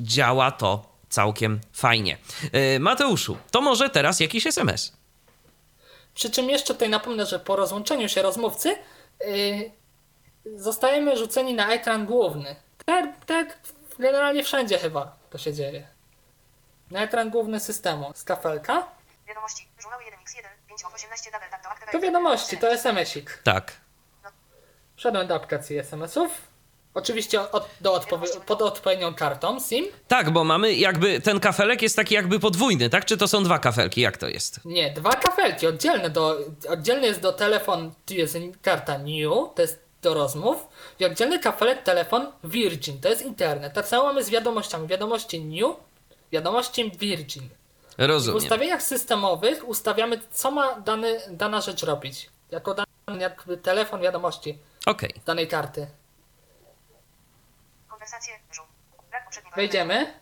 [0.00, 2.18] działa to całkiem fajnie.
[2.52, 4.92] E, Mateuszu, to może teraz jakiś SMS?
[6.14, 8.76] Przy czym jeszcze tutaj napomnę, że po rozłączeniu się rozmówcy
[9.20, 9.70] yy,
[10.56, 12.56] zostajemy rzuceni na ekran główny.
[12.84, 13.58] Tak, tak
[13.98, 15.88] generalnie wszędzie chyba to się dzieje.
[16.90, 18.86] Na ekran główny systemu z kafelka.
[19.28, 19.68] Wiadomości.
[19.82, 20.44] Żurały 1x1.
[20.68, 21.92] 5 of 18 double tap to activate.
[21.92, 23.40] To wiadomości, to SMS-ik.
[23.44, 23.72] Tak.
[24.96, 26.49] Wszedłem do aplikacji SMS-ów.
[26.94, 29.84] Oczywiście od, do odpowie- pod odpowiednią kartą SIM.
[30.08, 33.04] Tak, bo mamy jakby ten kafelek jest taki jakby podwójny, tak?
[33.04, 34.00] Czy to są dwa kafelki?
[34.00, 34.60] Jak to jest?
[34.64, 36.36] Nie, dwa kafelki, oddzielne do,
[36.68, 40.66] oddzielny jest do telefon, tu jest karta New, to jest do rozmów
[41.00, 43.72] i oddzielny kafelek telefon Virgin, to jest internet.
[43.72, 45.76] Tak samo mamy z wiadomościami, wiadomości New,
[46.32, 47.48] wiadomości Virgin.
[47.98, 48.36] W Rozumiem.
[48.36, 52.30] ustawieniach systemowych ustawiamy, co ma dany, dana rzecz robić.
[52.50, 55.14] Jako dany jakby telefon wiadomości Okej.
[55.26, 55.86] danej karty.
[57.88, 57.98] Konwersacje.
[57.98, 57.98] Żół.
[57.98, 57.99] Brak poprzedniego
[59.56, 60.20] Wejdziemy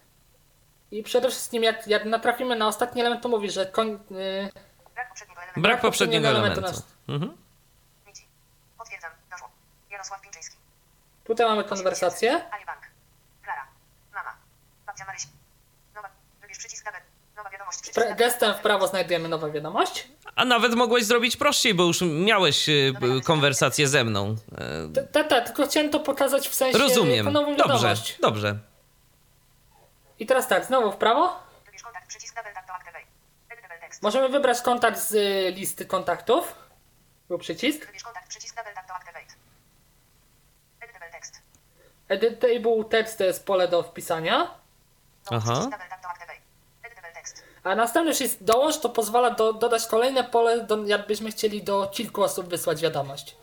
[0.90, 4.50] i przede wszystkim jak, jak natrafimy na ostatni element, to mówi, że koń, yy.
[4.94, 5.60] Brak poprzedniego elementu.
[5.60, 6.60] Brak poprzedniego elementu.
[6.60, 7.36] elementu Mhm.
[8.06, 8.26] Widzi.
[8.78, 9.10] Potwierdzam.
[9.30, 9.50] Doszło.
[9.90, 10.56] Jarosław Pińczyński.
[11.24, 12.52] tutaj mamy konwersację.
[12.52, 12.82] Ali Bank.
[13.42, 13.66] Klara.
[14.14, 14.36] Mama.
[14.86, 15.22] Babcia Maryś.
[15.94, 16.10] Nowa.
[16.40, 16.88] Wybierz przycisk.
[17.68, 17.90] Wiadomość.
[17.94, 18.16] Tabel.
[18.16, 20.08] gestem w prawo znajdujemy nową wiadomość.
[20.36, 24.36] A nawet mogłeś zrobić prościej, bo już miałeś y, konwersację ze mną.
[24.96, 27.16] E, Tak, tak, tylko chciałem to pokazać w sensie Rozumiem.
[27.16, 28.18] jako nową Dobrze, wiadomość.
[28.20, 28.58] dobrze.
[30.18, 31.36] I teraz tak, znowu w prawo.
[31.66, 32.06] Wybierz kontakt.
[32.08, 32.54] Przycisk tabel.
[32.54, 33.04] Tak to activate.
[33.50, 34.02] Editable text.
[34.02, 36.54] Możemy wybrać kontakt z y, listy kontaktów.
[37.28, 37.86] Był przycisk.
[37.86, 38.28] Wybierz kontakt.
[38.28, 38.54] Przycisk.
[38.54, 39.24] Tak to activate.
[40.80, 41.42] Editable text.
[42.08, 44.50] Editable text to jest pole do wpisania.
[45.30, 45.52] Aha.
[45.52, 45.70] Przycisk.
[45.70, 46.40] Tak to activate.
[46.82, 47.44] Editable text.
[47.68, 52.22] A następny jest dołącz, to pozwala do, dodać kolejne pole, do, jakbyśmy chcieli do kilku
[52.22, 53.36] osób wysłać wiadomość.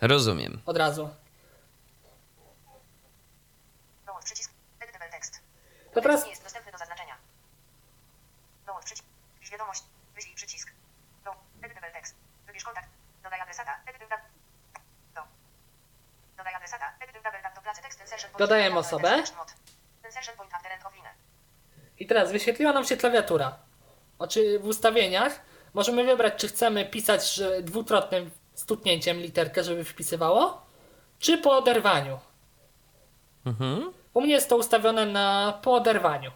[0.00, 0.60] Rozumiem.
[0.66, 1.10] Od razu.
[4.06, 4.50] Dołącz przycisk.
[4.80, 5.40] Editable text.
[5.94, 7.16] To teraz Nie jest dostępny do zaznaczenia.
[8.66, 9.06] Dołącz przycisk.
[9.52, 9.82] Wiadomość.
[10.14, 10.72] Wyślij przycisk.
[11.24, 11.30] Do.
[11.62, 12.14] Editable text.
[12.46, 12.88] Wybierz kontakt.
[13.22, 13.72] Dodaj adresata.
[13.86, 14.20] Editable tab.
[15.14, 15.22] Do.
[16.36, 16.92] Dodaj adresata.
[17.82, 17.98] Tekst.
[17.98, 18.38] Point.
[18.38, 19.22] Dodajemy osobę.
[22.00, 23.58] I teraz wyświetliła nam się klawiatura.
[24.18, 25.40] Oczy w ustawieniach
[25.74, 30.66] możemy wybrać, czy chcemy pisać że dwukrotnym stuknięciem literkę, żeby wpisywało,
[31.18, 32.18] czy po oderwaniu.
[33.46, 33.92] Mhm.
[34.14, 36.30] U mnie jest to ustawione na po oderwaniu.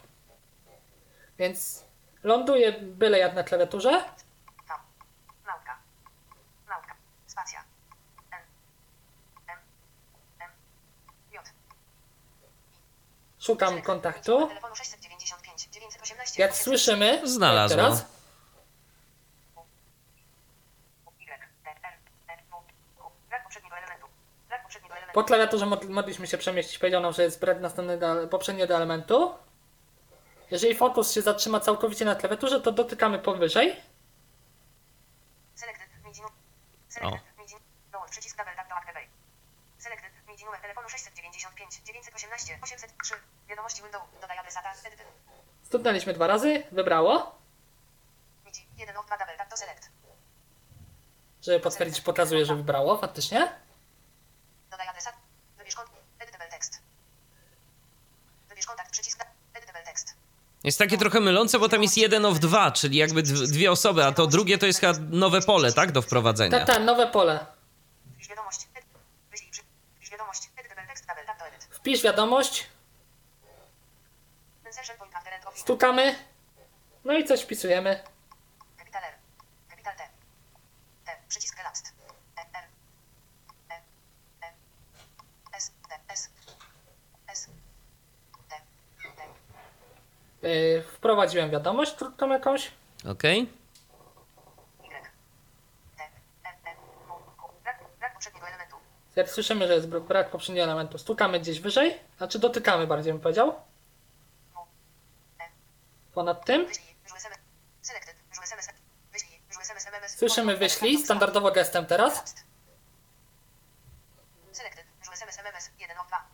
[1.39, 1.85] Więc
[2.23, 3.91] ląduje byle jak na klawiaturze.
[4.69, 4.81] Tab.
[5.47, 5.79] Nauka.
[6.69, 6.97] Nauka.
[7.27, 7.65] Spacja.
[8.33, 8.39] N.
[9.49, 9.59] M.
[10.41, 10.51] M.
[11.33, 11.53] J.
[13.39, 14.49] Szukam kontaktu.
[14.49, 15.04] Telefonu 695 918
[16.39, 17.83] Jak słyszymy, Znalazło.
[17.83, 18.05] jak teraz,
[25.15, 26.79] po klawiaturze mod- mogliśmy się przemieścić.
[26.79, 29.35] Powiedział nam, że jest brak następnego, poprzedniego elementu.
[30.51, 33.77] Jeżeli fokus się zatrzyma całkowicie na klawiaturze, to dotykamy powyżej.
[35.55, 35.89] Selected.
[36.05, 36.29] MIDI nu-
[36.89, 37.39] Selected.
[37.39, 37.55] MIDI.
[37.93, 39.07] Dołącz przycisk tabel tak to activate.
[39.79, 40.13] Selected.
[40.29, 43.15] MIDI numer telefonu 695 918 803.
[43.49, 44.03] Wiadomości window.
[44.21, 44.73] Dodaj adresata.
[44.85, 45.03] Edyty.
[45.65, 47.39] Stuknęliśmy dwa razy, wybrało.
[48.47, 48.67] MIDI.
[48.79, 49.89] 1 of 2 tabel tak to select.
[51.43, 53.53] Żeby potwierdzić, pokazuje, że wybrało faktycznie.
[54.71, 55.15] Dodaj adresat.
[55.59, 55.97] Wybierz kontakt.
[56.19, 56.81] Editable text.
[58.49, 58.91] Wybierz kontakt.
[58.91, 59.19] Przycisk.
[59.21, 60.15] tab- Editable text.
[60.65, 64.05] Jest takie trochę mylące, bo tam jest jeden of dwa, czyli jakby dw- dwie osoby,
[64.05, 65.93] a to drugie to jest chyba nowe pole, tak?
[65.93, 66.59] Do wprowadzenia.
[66.59, 67.47] Tak, tak, nowe pole.
[68.15, 68.61] Wpisz wiadomość.
[68.75, 68.85] Ed-
[69.31, 69.63] Wyślij przy...
[69.97, 70.51] Wpisz wiadomość.
[70.57, 71.69] Editable text tabel tak to edit.
[71.71, 72.67] Wpisz wiadomość,
[74.67, 75.44] Insertion point after end of line.
[75.55, 76.15] Stukamy.
[77.05, 78.01] No i coś wpisujemy.
[78.79, 79.15] Capital R.
[79.71, 80.03] Capital T.
[81.05, 81.17] T.
[81.29, 81.59] Przycisk.
[81.59, 81.63] E,
[82.59, 82.65] R.
[83.71, 83.75] E.
[84.47, 84.53] E.
[85.57, 85.73] S.
[85.89, 85.99] T.
[86.09, 86.31] S.
[87.29, 87.49] S.
[88.49, 88.57] T.
[90.43, 90.49] T.
[90.49, 92.71] Yy, wprowadziłem wiadomość krótką jakąś.
[93.11, 93.41] Okej.
[93.43, 93.47] Y.
[95.97, 96.03] T.
[96.45, 96.49] E.
[96.71, 96.77] E.
[97.09, 97.41] U.
[97.41, 97.51] Q.
[97.63, 98.77] Brak, brak poprzedniego elementu.
[99.17, 102.01] Jak słyszymy, że jest br- brak poprzedniego elementu, stukamy gdzieś wyżej.
[102.17, 103.55] Znaczy dotykamy bardziej bym powiedział.
[103.55, 103.63] Ponad tym.
[104.59, 104.59] Wyślij.
[104.59, 104.93] Wyżu
[105.39, 105.43] SMS.
[105.43, 105.43] Selected.
[105.43, 105.49] Wyżu SMS.
[105.49, 105.49] Wyślij.
[105.49, 106.04] Wyżu
[109.65, 109.87] SMS.
[109.87, 110.19] MMS.
[110.19, 112.13] Słyszymy wyślij, standardowo gestem teraz.
[112.15, 112.45] Elapsed.
[114.53, 114.87] Selected.
[115.01, 115.39] Wyżu SMS.
[115.39, 115.71] MMS.
[115.79, 116.25] 1 of 2.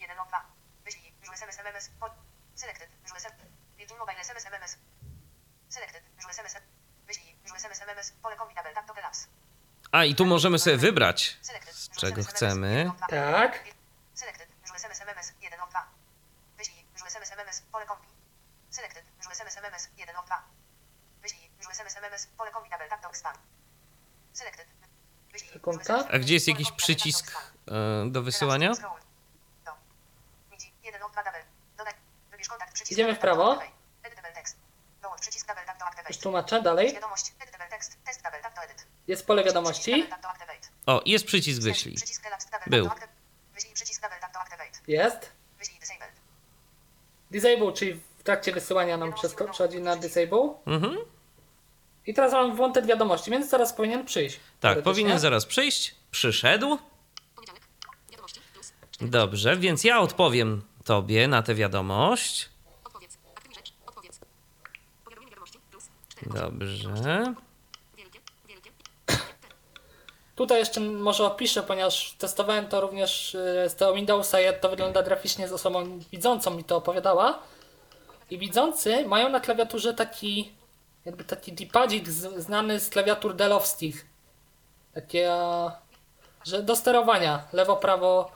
[0.00, 0.44] 1 of 2.
[0.84, 1.12] Wyślij.
[1.20, 1.58] Wyżu SMS.
[1.58, 1.90] MMS.
[2.00, 2.10] Po...
[2.54, 2.88] Selected.
[3.02, 3.42] Wyżu SMS.
[3.78, 4.46] Virgin Mobile SMS.
[4.46, 4.76] MMS.
[5.68, 6.02] Selected.
[6.16, 6.56] Wyżu SMS.
[7.06, 7.36] Wyślij.
[7.42, 7.80] Wyżu SMS.
[7.80, 8.10] MMS.
[8.22, 8.74] Pole kombinable.
[8.86, 9.26] To relaps.
[9.92, 11.38] A i tu możemy sobie wybrać,
[11.70, 12.92] z czego chcemy.
[13.08, 13.64] Tak.
[14.14, 14.48] Selected.
[14.74, 15.00] SMS.
[15.00, 15.32] MMS.
[15.40, 15.86] 1 of 2.
[16.56, 16.84] Wyślij.
[17.22, 17.62] SMS.
[17.72, 18.13] Pole kombi.
[18.74, 19.04] Selected.
[19.18, 19.56] Wyżu SMS.
[19.56, 19.88] MMS.
[19.98, 20.42] 1 of 2.
[21.22, 21.50] Wyślij.
[21.58, 21.96] Wyżu SMS.
[21.96, 22.26] MMS.
[22.26, 22.88] Pole kombinable.
[22.88, 23.38] Tak to expand.
[24.32, 24.66] Selected.
[25.32, 25.60] Wyślij.
[26.10, 26.68] A gdzie jest jakiś.
[26.68, 27.32] Tak przycisk
[27.68, 28.72] e, do wysyłania?
[32.90, 33.58] Idziemy w prawo.
[36.08, 36.94] Już tłumaczę dalej.
[36.94, 37.32] Wiadomość.
[37.40, 37.98] Editable text.
[38.04, 38.42] Test tabel.
[38.42, 38.86] Tak to edit.
[39.06, 40.08] Jest pole wiadomości.
[40.08, 40.20] Tak.
[40.86, 41.96] O, jest przycisk wyślij.
[42.66, 42.88] Był.
[42.88, 43.22] Tak to activate.
[43.54, 44.20] Wyślij przycisk tabel.
[44.20, 44.70] Tak to activate.
[44.86, 45.32] Jest.
[45.58, 46.14] Wyślij disabled.
[47.30, 50.54] Disable, czyli w trakcie wysyłania nam przesko- przechodzi na disable.
[50.66, 50.96] Mhm.
[52.06, 54.40] I teraz mam włączać wiadomości, więc zaraz powinien przyjść.
[54.60, 55.94] Tak, powinien zaraz przyjść.
[56.10, 56.78] Przyszedł.
[59.00, 62.48] Dobrze, więc ja odpowiem tobie na tę wiadomość.
[62.84, 63.18] Odpowiedz.
[63.36, 63.72] Aktywuj rzecz.
[63.86, 64.20] Odpowiedz.
[65.04, 65.58] Powiadomienie wiadomości.
[65.70, 65.84] Plus.
[66.08, 66.30] 4.
[66.40, 67.34] Dobrze.
[70.36, 75.02] Tutaj jeszcze może opiszę, ponieważ testowałem to również e, z tego Windowsa, jak to wygląda
[75.02, 77.42] graficznie z osobą widzącą mi to opowiadała.
[78.34, 80.52] I widzący mają na klawiaturze taki
[81.04, 84.06] jakby taki dipadzik znany z klawiatur delowskich.
[84.94, 85.30] Takie,
[86.44, 88.32] że do sterowania lewo, prawo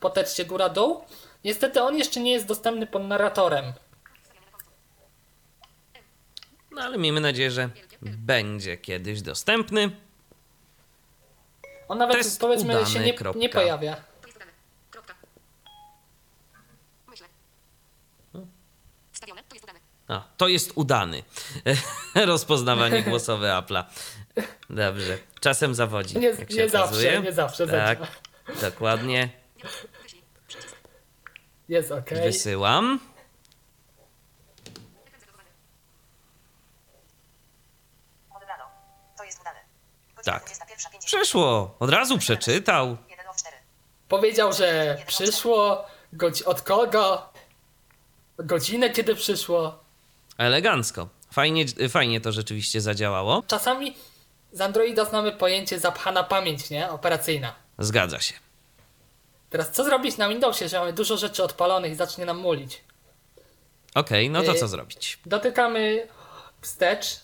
[0.00, 1.04] po tekście góra, dół.
[1.44, 3.72] Niestety on jeszcze nie jest dostępny pod narratorem.
[6.70, 7.70] No ale miejmy nadzieję, że
[8.02, 9.90] będzie kiedyś dostępny.
[11.88, 13.96] On nawet Test powiedzmy udany, się nie, nie pojawia.
[14.20, 14.52] To jest udane.
[14.90, 15.14] Kropka.
[17.08, 17.26] Myślę.
[19.12, 19.42] Wstawione.
[19.42, 19.80] To jest udane.
[20.10, 21.22] A, to jest udany.
[22.14, 23.84] Rozpoznawanie głosowe Apple'a.
[24.70, 25.18] Dobrze.
[25.40, 26.18] Czasem zawodzi.
[26.18, 27.66] Nie, nie zawsze, nie zawsze.
[27.66, 28.60] Tak, zadziała.
[28.70, 29.28] dokładnie.
[31.68, 32.10] Jest ok.
[32.22, 33.00] Wysyłam.
[40.24, 40.44] Tak.
[40.50, 41.04] 21.50.
[41.04, 41.74] Przeszło.
[41.78, 42.96] Od razu przeczytał.
[43.08, 43.56] 1 o 4.
[44.08, 47.32] Powiedział, że przyszło, godzi- od kogo,
[48.38, 49.78] godzinę kiedy przyszło.
[50.44, 51.08] Elegancko.
[51.32, 53.42] Fajnie, fajnie to rzeczywiście zadziałało.
[53.46, 53.96] Czasami
[54.52, 56.90] z Androida znamy pojęcie zapchana pamięć, nie?
[56.90, 57.54] Operacyjna.
[57.78, 58.34] Zgadza się.
[59.50, 62.80] Teraz co zrobić na Windowsie, że mamy dużo rzeczy odpalonych i zacznie nam mulić?
[63.94, 65.18] Okej, no to Y- co zrobić?
[65.26, 66.06] Dotykamy
[66.60, 67.20] wstecz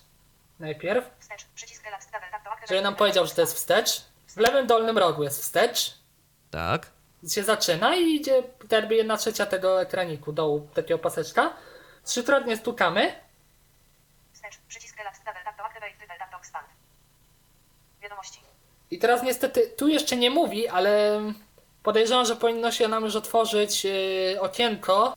[0.60, 1.44] najpierw, Wstecz.
[1.54, 2.66] Przycisk tap to activate.
[2.68, 4.02] żeby nam powiedział, że to jest wstecz.
[4.28, 5.94] W lewym dolnym rogu jest wstecz.
[6.50, 6.90] Tak.
[7.30, 11.52] się zaczyna i idzie jakby jedna trzecia tego ekraniku dołu, takiego paseczka.
[12.06, 13.12] Trzykrotnie stukamy
[16.46, 16.66] expand.
[18.02, 18.40] Wiadomości.
[18.90, 21.20] i teraz niestety tu jeszcze nie mówi, ale
[21.82, 25.16] podejrzewam, że powinno się nam już otworzyć yy, okienko.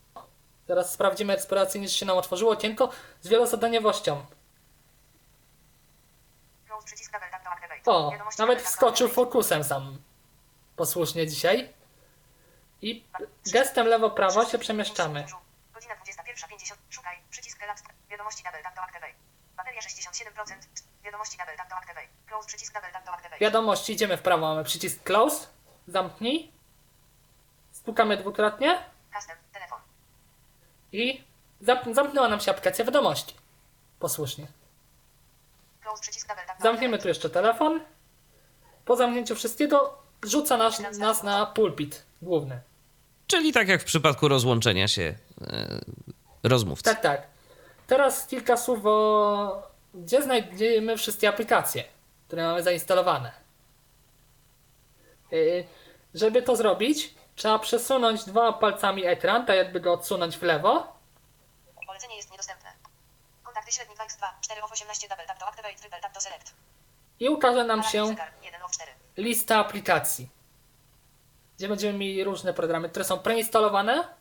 [0.66, 4.26] Teraz sprawdzimy eksploracyjnie, czy się nam otworzyło okienko z wielozadaniowością.
[7.86, 9.98] O, nawet wskoczył fokusem sam
[10.76, 11.72] posłusznie dzisiaj.
[12.82, 13.04] I
[13.52, 15.24] gestem lewo-prawo się przemieszczamy.
[16.48, 16.74] Godzina 21.50.
[16.90, 17.16] Szukaj.
[17.30, 17.82] Przycisk Elaps.
[18.10, 19.14] Wiadomości double tap to activate.
[19.56, 20.54] Bateria 67%.
[21.04, 22.06] Wiadomości double tap to activate.
[22.28, 22.46] Close.
[22.48, 23.38] Przycisk double tap to activate.
[23.40, 25.46] Wiadomości, idziemy w prawo, mamy przycisk close,
[25.88, 26.52] zamknij.
[27.72, 28.78] Stukamy dwukrotnie.
[29.16, 29.36] Custom.
[29.52, 29.78] Telefon.
[30.92, 31.24] I
[31.60, 33.34] zam- zamknęła nam się aplikacja wiadomości.
[33.98, 34.46] Posłusznie.
[35.82, 36.02] Close.
[36.02, 37.80] Przycisk double tap to Zamkniemy tu jeszcze telefon.
[38.84, 42.60] Po zamknięciu wszystkiego rzuca nas, nas na pulpit główny.
[43.26, 45.80] Czyli tak jak w przypadku rozłączenia się e,
[46.42, 46.84] rozmówcy.
[46.84, 47.26] Tak, tak.
[47.86, 49.70] Teraz kilka słów o...
[49.94, 51.84] Gdzie znajdziemy wszystkie aplikacje,
[52.26, 53.32] które mamy zainstalowane.
[55.30, 55.64] Yy,
[56.14, 60.92] żeby to zrobić, trzeba przesunąć dwoma palcami ekran, tak jakby go odsunąć w lewo.
[61.86, 62.70] Polecenie jest niedostępne.
[63.42, 64.26] Kontakty średni 2x2.
[64.40, 65.74] 4 of 18 double tap to activate.
[65.74, 66.54] Triple tap to select.
[67.20, 68.32] I ukaże nam się zegar.
[68.42, 68.92] 1 of 4.
[69.16, 70.28] lista aplikacji,
[71.58, 74.19] gdzie będziemy mieli różne programy, które są preinstalowane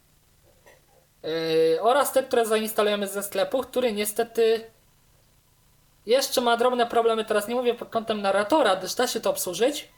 [1.24, 4.72] yy, oraz te, które zainstalujemy ze sklepu, który niestety
[6.06, 7.26] jeszcze ma drobne problemy.
[7.26, 9.90] Teraz nie mówię pod kątem narratora, gdyż da się to obsłużyć.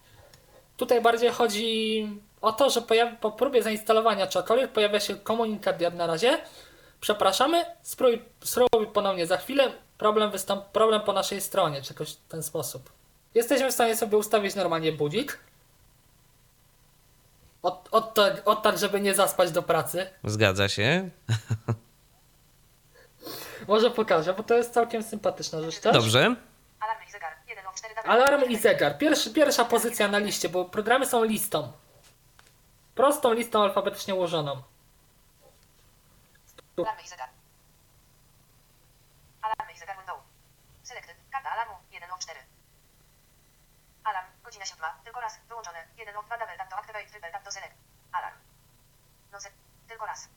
[0.77, 2.07] Tutaj bardziej chodzi
[2.41, 2.81] o to, że
[3.21, 6.37] po próbie zainstalowania czegokolwiek pojawia się komunikat jak na razie.
[7.01, 9.71] Przepraszamy, spróbuj, spróbuj ponownie za chwilę.
[9.97, 10.31] Problem,
[10.73, 12.91] problem po naszej stronie, czy jakoś w ten sposób.
[13.35, 15.39] Jesteśmy w stanie sobie ustawić normalnie budzik.
[17.63, 20.09] Od, od, tak, od tak, żeby nie zaspać do pracy.
[20.23, 21.09] Zgadza się.
[23.67, 25.93] Może pokażę, bo to jest całkiem sympatyczna rzecz też.
[25.93, 26.35] Dobrze.
[26.79, 27.33] Alarm i zegar.
[27.47, 28.79] 1 of 4 double Alarm tap i to activate.
[28.79, 28.97] zegar.
[28.97, 31.71] Pierwszy, pierwsza pozycja na liście, bo programy są listą.
[32.95, 34.61] Prostą listą alfabetycznie ułożoną.
[36.77, 37.29] Alarm i zegar.
[39.41, 39.97] Alarm i zegar.
[40.83, 41.15] Selected.
[41.31, 41.75] Karta alarmu.
[41.91, 42.39] 1 of 4.
[44.03, 44.27] Alarm.
[44.61, 45.03] Godzina 7.
[45.03, 45.39] Tylko raz.
[45.47, 45.87] Wyłączone.
[45.97, 47.05] 1 of 2 double tap to activate.
[47.05, 47.73] Triple tap to select.
[48.11, 48.35] Alarm.
[49.31, 49.49] No se.
[49.87, 50.29] Tylko raz.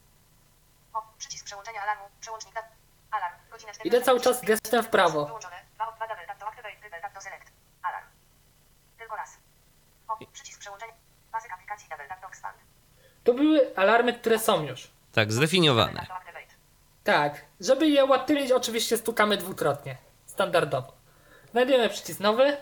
[0.95, 1.03] O.
[1.19, 2.05] Przycisk przełączenia alarmu.
[2.21, 2.65] Przełącznik dat.
[3.11, 3.35] Alarm.
[3.51, 3.89] Godzina 14.
[3.89, 5.27] Idę cały czas gestem w prawo.
[5.27, 5.57] Wyłączone.
[5.75, 6.77] 2 of 2 double tap to activate.
[6.81, 7.53] Triple tap to select.
[7.83, 8.07] Alarm.
[8.99, 9.39] Tylko raz.
[10.09, 10.17] O.
[10.33, 10.93] Przycisk przełączenia.
[11.33, 12.59] Pasek aplikacji double tap to expand.
[13.25, 14.91] To były alarmy, które są już.
[15.12, 16.07] Tak, zdefiniowane.
[17.05, 17.45] Tak.
[17.61, 19.97] Żeby je ułatwić, oczywiście stukamy dwukrotnie.
[20.27, 20.93] Standardowo.
[21.51, 22.57] Znajdujemy przycisk nowy.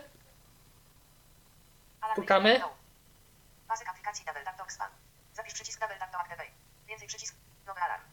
[2.17, 2.69] Window.
[3.67, 4.93] Pasek aplikacji double tap expand.
[5.33, 6.49] Zapisz przycisk double tap to activate.
[6.87, 7.35] Więcej przycisk.
[7.67, 8.03] Nowy alarm.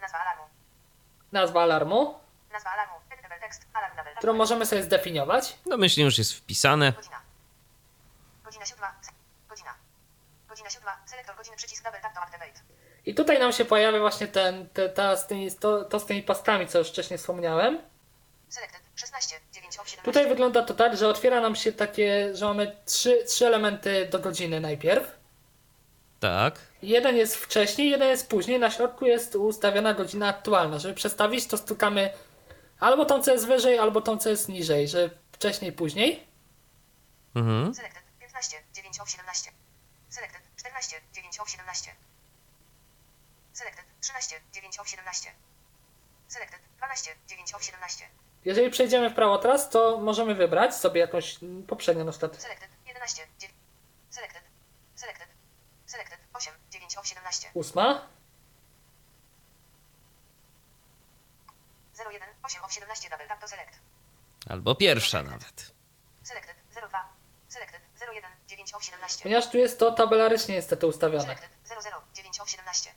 [0.00, 0.44] Nazwa alarmu.
[1.32, 2.20] Nazwa alarmu,
[2.52, 2.94] Nazwa alarmu.
[3.10, 3.66] Editable text.
[3.74, 4.18] Alarm double tap.
[4.18, 5.58] którą możemy sobie zdefiniować.
[5.66, 6.92] Domyślnie już jest wpisane.
[6.92, 7.20] Godzina.
[8.44, 8.94] Godzina siódma.
[9.48, 9.74] Godzina.
[10.48, 10.88] Godzina 7.
[11.06, 12.60] Selektor godziny przycisk double tap to activate.
[13.06, 16.22] I tutaj nam się pojawia właśnie ten, te, ta z tymi, to, to z tymi
[16.22, 17.82] pastami, co już wcześniej wspomniałem.
[18.48, 19.51] Selected 16 9 of 17.
[20.04, 24.18] Tutaj wygląda to tak, że otwiera nam się takie, że mamy trzy, trzy elementy do
[24.18, 25.22] godziny najpierw.
[26.20, 26.58] Tak.
[26.82, 28.58] Jeden jest wcześniej, jeden jest później.
[28.58, 30.78] Na środku jest ustawiona godzina aktualna.
[30.78, 32.10] Żeby przestawić, to stukamy
[32.80, 36.26] albo tą, co jest wyżej, albo tą, co jest niżej, że wcześniej, później.
[37.34, 37.74] Mhm.
[37.74, 39.50] Selected 15 9 of 17.
[40.08, 41.90] Selected 14 9 of 17.
[43.52, 45.30] Selected 13 9 of 17.
[46.28, 48.04] Selected 12 9 of 17.
[48.44, 51.38] Jeżeli przejdziemy w prawo teraz, to możemy wybrać sobie jakąś
[51.68, 53.54] poprzednią przykład Selected 11 9.
[54.10, 54.42] Selected.
[54.94, 55.28] Selected.
[55.86, 57.50] Selected 8 9 of 17.
[57.54, 58.08] ósma.
[62.10, 63.78] 01 8 of 17 double tap to select.
[64.48, 65.72] Albo pierwsza nawet.
[66.22, 67.08] Selected 02.
[67.48, 69.22] Selected 01 9 of 17.
[69.22, 71.22] Ponieważ tu jest to tabelarycznie niestety ustawione.
[71.24, 72.90] Selected 00 9 of 17.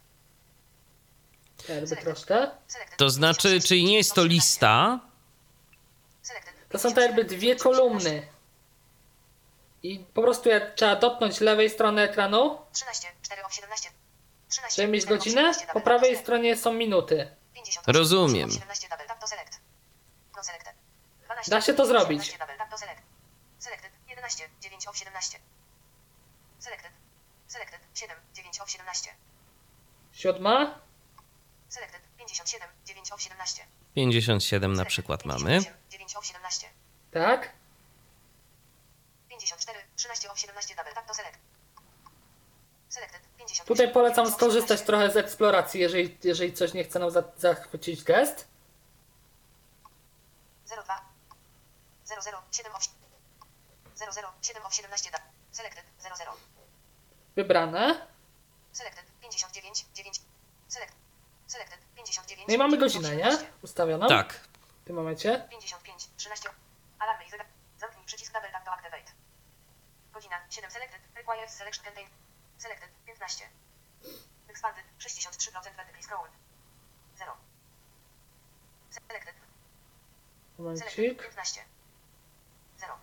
[1.70, 2.52] Jakby troszkę.
[2.68, 5.00] Selected To znaczy, czyli nie jest to lista,
[6.76, 8.28] To są tak jakby dwie kolumny.
[9.84, 13.90] I po prostu jak trzeba dotknąć lewej strony ekranu, 13 4 of 17.
[14.50, 17.32] 13 żeby mieć 4 of godzinę, 17 po prawej to stronie są minuty.
[17.54, 18.52] 58, Rozumiem.
[18.52, 19.60] 17 double tap to select.
[20.36, 20.74] No selected.
[21.26, 22.26] 12, Da się to zrobić.
[22.26, 23.02] 17 double tap to select.
[23.60, 25.40] Selected 11 9 of 17.
[26.60, 26.92] Selected.
[27.48, 29.10] Selected 7 9 of 17.
[30.14, 30.80] Siódma.
[31.70, 33.66] Selected 57 9 of 17.
[33.96, 35.50] 57 na przykład mamy.
[35.50, 36.68] 58, 9 of 17.
[37.12, 37.50] Tak.
[39.30, 41.38] 54 13 of 17 double tap to select.
[42.90, 43.68] Selected 50.
[43.68, 48.48] Tutaj polecam skorzystać trochę z eksploracji, jeżeli, jeżeli coś nie chce nam za, zachwycić gest.
[50.68, 51.06] 02
[52.06, 52.84] 00 7 of
[53.96, 55.28] 00 7 of 17 double.
[55.52, 56.32] Selected 00.
[57.36, 58.08] Wybrane.
[58.72, 60.22] Selected 59 9.
[60.68, 60.94] Select.
[61.48, 62.48] Selected 59.
[62.48, 63.24] No i mamy 9 of godzinę, nie?
[63.24, 63.52] 17.
[63.62, 64.08] Ustawioną.
[64.08, 64.40] Tak.
[64.86, 65.48] W tym momencie.
[65.50, 66.50] 55 13.
[67.00, 67.48] Alarmy i zegar.
[67.78, 69.12] Zamknij przycisk double tap to activate.
[70.14, 71.02] Godzina 7 selected.
[71.16, 72.08] Requires selection contain.
[72.58, 73.50] Selected 15.
[74.48, 76.28] Expanded 63% vertically scroll.
[77.18, 77.32] 0.
[78.90, 79.10] Selected.
[79.10, 79.36] Selected
[80.58, 81.22] Momencik.
[81.22, 81.66] 15.
[82.78, 82.94] 0.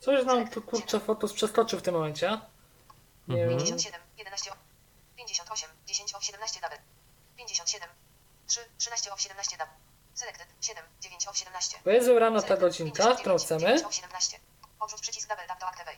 [0.00, 2.40] Coś nam tu kurczę fotos przeskoczył w tym momencie.
[3.28, 3.58] Nie wiem.
[3.58, 4.50] 57 11.
[5.16, 6.78] 58 10 of 17 double.
[7.36, 7.88] 57
[8.46, 9.89] 3 13 of 17 double.
[10.20, 11.78] Selected 7 9 of 17.
[11.84, 13.74] Bo jest wybrana ta godzinka, którą chcemy.
[14.80, 15.96] Odrzuć przycisk double tap to activate.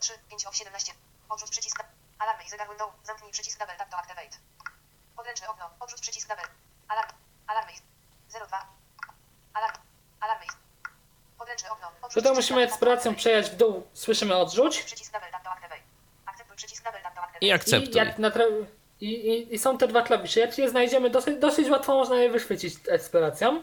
[0.00, 0.92] 03 5 of 17.
[1.28, 1.84] Odrzuć przycisk
[2.18, 2.90] alarmy i zegar window.
[3.04, 4.36] Zamknij przycisk double tap to activate.
[5.16, 5.70] Podręczne okno.
[5.80, 6.44] Odrzuć przycisk double.
[6.88, 7.10] Alarm.
[7.46, 7.72] Alarmy.
[8.48, 8.66] 02.
[9.54, 9.76] Alarm.
[10.20, 10.46] Alarmy.
[11.38, 11.88] Podręczne okno.
[12.02, 13.86] Odrzuć Tutaj musimy eksploracją przejechać w dół.
[13.94, 14.82] Słyszymy odrzuć.
[14.82, 15.82] Przycisk double tap to activate.
[16.26, 17.46] Akceptuj przycisk double tap to activate.
[17.46, 17.94] I I, akceptuj.
[17.94, 18.66] jak na tra-
[19.04, 20.40] i, i, I są te dwa klawisze.
[20.40, 23.62] Jak je znajdziemy, dosyć, dosyć łatwo można je wychwycić eksploracją.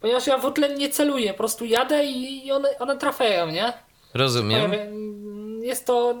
[0.00, 3.72] Ponieważ ja w tle nie celuję, po prostu jadę i, one, one trafiają, nie?
[4.14, 4.72] Rozumiem.
[5.62, 6.14] Jest to.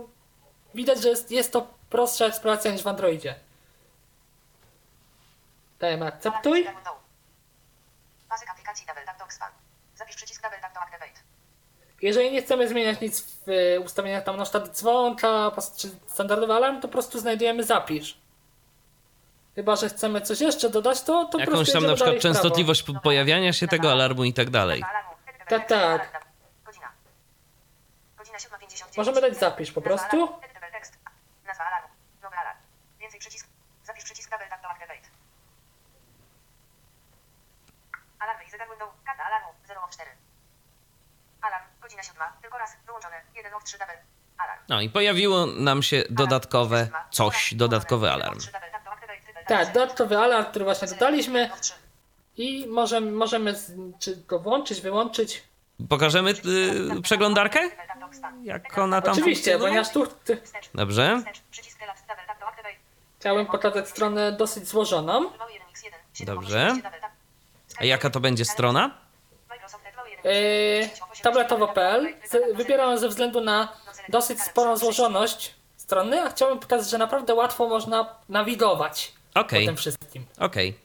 [0.74, 3.34] Widać, że jest, jest to prostsza eksploracja niż w Androidzie.
[5.78, 6.66] Dajemy akceptuj.
[8.28, 9.54] Pasek aplikacji double tap expand.
[9.94, 11.23] Zapisz przycisk double tap to activate.
[12.04, 16.76] Jeżeli nie chcemy zmieniać nic w y, ustawieniach tam na przykład dzwonka czy standardowy alarm,
[16.80, 18.18] to po prostu znajdujemy zapisz.
[19.54, 22.22] Chyba, że chcemy coś jeszcze dodać, to, to po Jakąś prostu tam na przykład prawo.
[22.22, 24.84] częstotliwość po- pojawiania się tego alarmu i tak dalej.
[25.48, 26.22] Tak, tak.
[26.64, 26.88] Godzina.
[28.18, 28.96] Godzina 7.59.
[28.96, 30.16] Możemy dać zapisz po prostu.
[31.46, 31.88] Nazwa alarmu.
[32.22, 32.58] Nowy alarm.
[33.00, 33.46] Więcej przycisk.
[33.84, 35.08] Zapisz przycisk double tap to activate.
[38.18, 38.88] Alarmy i zegar window.
[39.04, 40.10] Karta alarmu 0 of 4.
[41.42, 41.64] Alarm.
[41.96, 42.22] Godzina 7.
[42.42, 42.76] Tylko raz.
[42.86, 43.14] Wyłączone.
[43.36, 43.94] 1 of 3 double.
[44.38, 44.60] Alarm.
[44.68, 48.38] No i pojawiło nam się dodatkowe coś, dodatkowy alarm.
[49.46, 51.50] Tak, dodatkowy alarm, który właśnie dodaliśmy
[52.36, 55.42] i możemy, możemy z, czy go włączyć, wyłączyć.
[55.88, 57.60] Pokażemy y, przeglądarkę?
[58.42, 60.42] Jak ona tam Oczywiście, ponieważ tu ty,
[60.74, 61.22] Dobrze.
[63.20, 65.30] chciałem pokazać stronę dosyć złożoną.
[66.20, 66.72] Dobrze.
[67.78, 69.03] A jaka to będzie strona?
[70.24, 70.88] Yy,
[71.22, 72.14] tabletowo.pl
[72.54, 73.68] Wybieram ze względu na
[74.08, 79.76] dosyć sporą złożoność strony, a chciałbym pokazać, że naprawdę łatwo można nawigować po Okej, tym
[79.76, 80.26] wszystkim.
[80.38, 80.78] okej.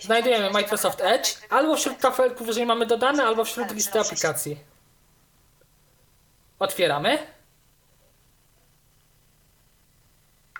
[0.00, 4.60] Znajdujemy Microsoft Edge albo wśród kafelków, jeżeli mamy dodane, albo wśród listy aplikacji.
[6.58, 7.18] Otwieramy.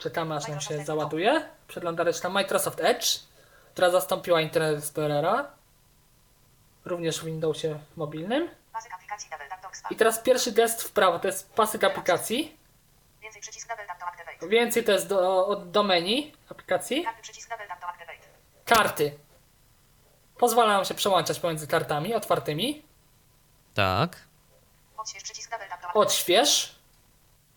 [0.01, 1.49] Czekamy aż nam się załaduje.
[1.69, 3.07] Przeglądareczka Microsoft Edge,
[3.73, 5.60] która zastąpiła Internet Explorera.
[6.85, 8.49] Również w Windowsie mobilnym.
[8.73, 9.95] Pasek aplikacji double tap to Firefox File.
[9.95, 12.59] I teraz pierwszy gest w prawo to jest pasek aplikacji.
[13.23, 14.49] Więcej przycisk double tap to activate.
[14.49, 17.05] Więcej to jest do, od do menu aplikacji.
[17.05, 18.19] Karty przycisk double tap to activate.
[18.65, 19.19] Karty.
[20.39, 22.83] Pozwala nam się przełączać pomiędzy kartami otwartymi.
[23.75, 24.17] Tak.
[24.97, 25.99] Odśwież przycisk double tap to activate.
[26.07, 26.81] Odśwież.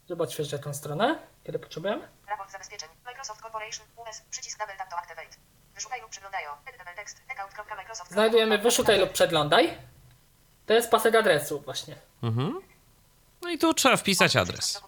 [0.10, 2.08] Żeby odświeżyć jakąś stronę, kiedy potrzebujemy.
[2.28, 2.90] Raport zabezpieczeń.
[3.06, 4.22] Microsoft Corporation US.
[4.30, 5.38] Przycisk double tap to activate.
[5.76, 6.44] Wyszukaj lub przeglądaj
[6.96, 7.22] text.
[7.30, 8.12] Account.microsoft.
[8.12, 9.78] Znajdujemy wyszutaj lub przeglądaj.
[10.66, 11.96] To jest pasek adresu właśnie.
[12.24, 12.62] Mhm.
[13.42, 14.82] No i tu trzeba wpisać adres.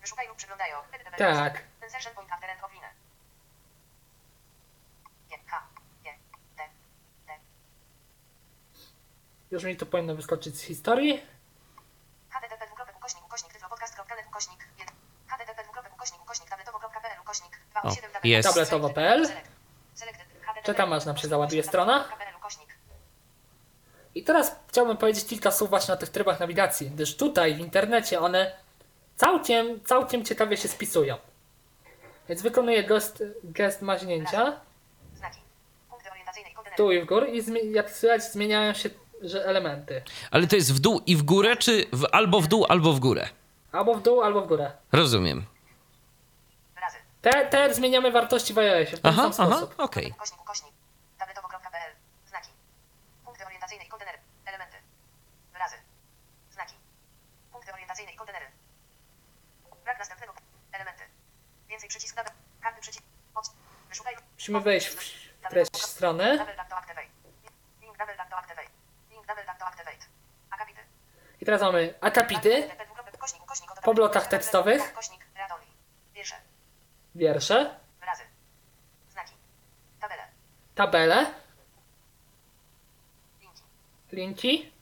[0.00, 0.70] Wyszukaj lub przeglądaj
[1.18, 1.62] Tak.
[1.84, 2.88] Insertion point after end of line.
[9.50, 11.22] Już mi tu powinno wyskoczyć z historii.
[12.30, 14.94] http dwukropek ukośnik ukośnik tyflopodcast.net ukośnik 1
[15.26, 17.90] http dwukropek ukośnik ukośnik tabletowo.pl ukośnik 2 O,
[20.06, 20.30] 7 jest.
[20.30, 20.64] Tabletowo.pl.
[20.64, 22.04] Czekam, aż nam się załaduje strona.
[24.14, 28.20] I teraz chciałbym powiedzieć kilka słów właśnie o tych trybach nawigacji, gdyż tutaj w internecie
[28.20, 28.56] one
[29.16, 31.16] całkiem, całkiem ciekawie się spisują.
[32.28, 34.60] Więc wykonuję gest, gest maźnięcia
[36.76, 38.90] tu i w górę i jak słychać zmieniają się
[39.22, 40.02] że elementy.
[40.30, 43.00] Ale to jest w dół i w górę, czy w, albo w dół, albo w
[43.00, 43.28] górę?
[43.72, 44.70] Albo w dół, albo w górę.
[44.92, 45.44] Rozumiem.
[47.22, 49.80] Te, te zmieniamy wartości w iOSie w ten Aha, sam aha, sposób.
[49.80, 50.12] okej.
[50.16, 50.74] Ukośnik ukośnik.
[51.18, 51.92] tabletowo.pl.
[52.28, 52.48] Znaki.
[53.24, 54.18] Punkty orientacyjne i kontenery.
[54.46, 54.76] Elementy.
[55.52, 55.76] Wyrazy.
[56.50, 56.74] Znaki.
[57.52, 58.46] Punkty orientacyjne i kontenery.
[59.84, 60.32] Brak następnego.
[60.72, 61.02] Elementy.
[61.68, 62.16] Więcej przycisk.
[62.62, 63.04] Karty przycisk.
[63.34, 63.50] Od.
[63.88, 64.16] Wyszukaj.
[64.34, 66.46] Musimy wejść w treść strony.
[71.40, 72.70] I teraz mamy akapity,
[73.82, 74.94] Po blokach tekstowych.
[77.14, 78.22] Wiersze, wyrazy,
[79.10, 79.32] znaki,
[80.00, 80.22] tabele,
[80.74, 81.26] tabele,
[83.40, 83.62] linki,
[84.12, 84.72] linki.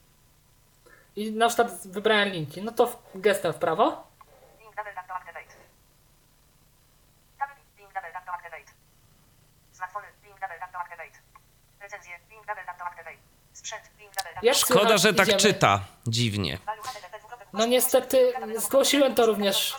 [1.15, 2.61] I na przykład wybrałem linki.
[2.61, 4.07] No to w- gestem w prawo.
[4.59, 5.53] link double tap to activate.
[7.77, 8.71] Link double tap to activate.
[9.71, 11.17] Smartfony, link double tap to activate.
[11.79, 13.17] Recenzje, link double tap to activate.
[13.53, 14.53] Sprzęt, link double tap to activate.
[14.59, 15.39] Szkoda, że tak Idziemy.
[15.41, 15.79] czyta.
[16.07, 16.57] Dziwnie.
[16.65, 16.83] Value
[17.53, 19.75] No niestety zgłosiłem to również.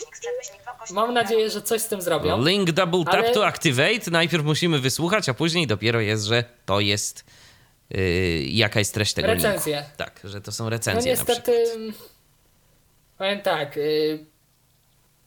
[0.91, 2.45] Mam nadzieję, że coś z tym zrobią.
[2.45, 4.11] Link double tap Ale- to activate.
[4.11, 7.25] Najpierw musimy wysłuchać, a później dopiero jest, że to jest.
[7.91, 7.99] Yy,
[8.43, 9.77] jaka jest treść tego Recenzje.
[9.77, 9.91] linku.
[9.97, 11.64] Tak, że to są No recenzje na niestety.
[13.18, 13.77] Powiem tak.
[13.77, 14.27] y,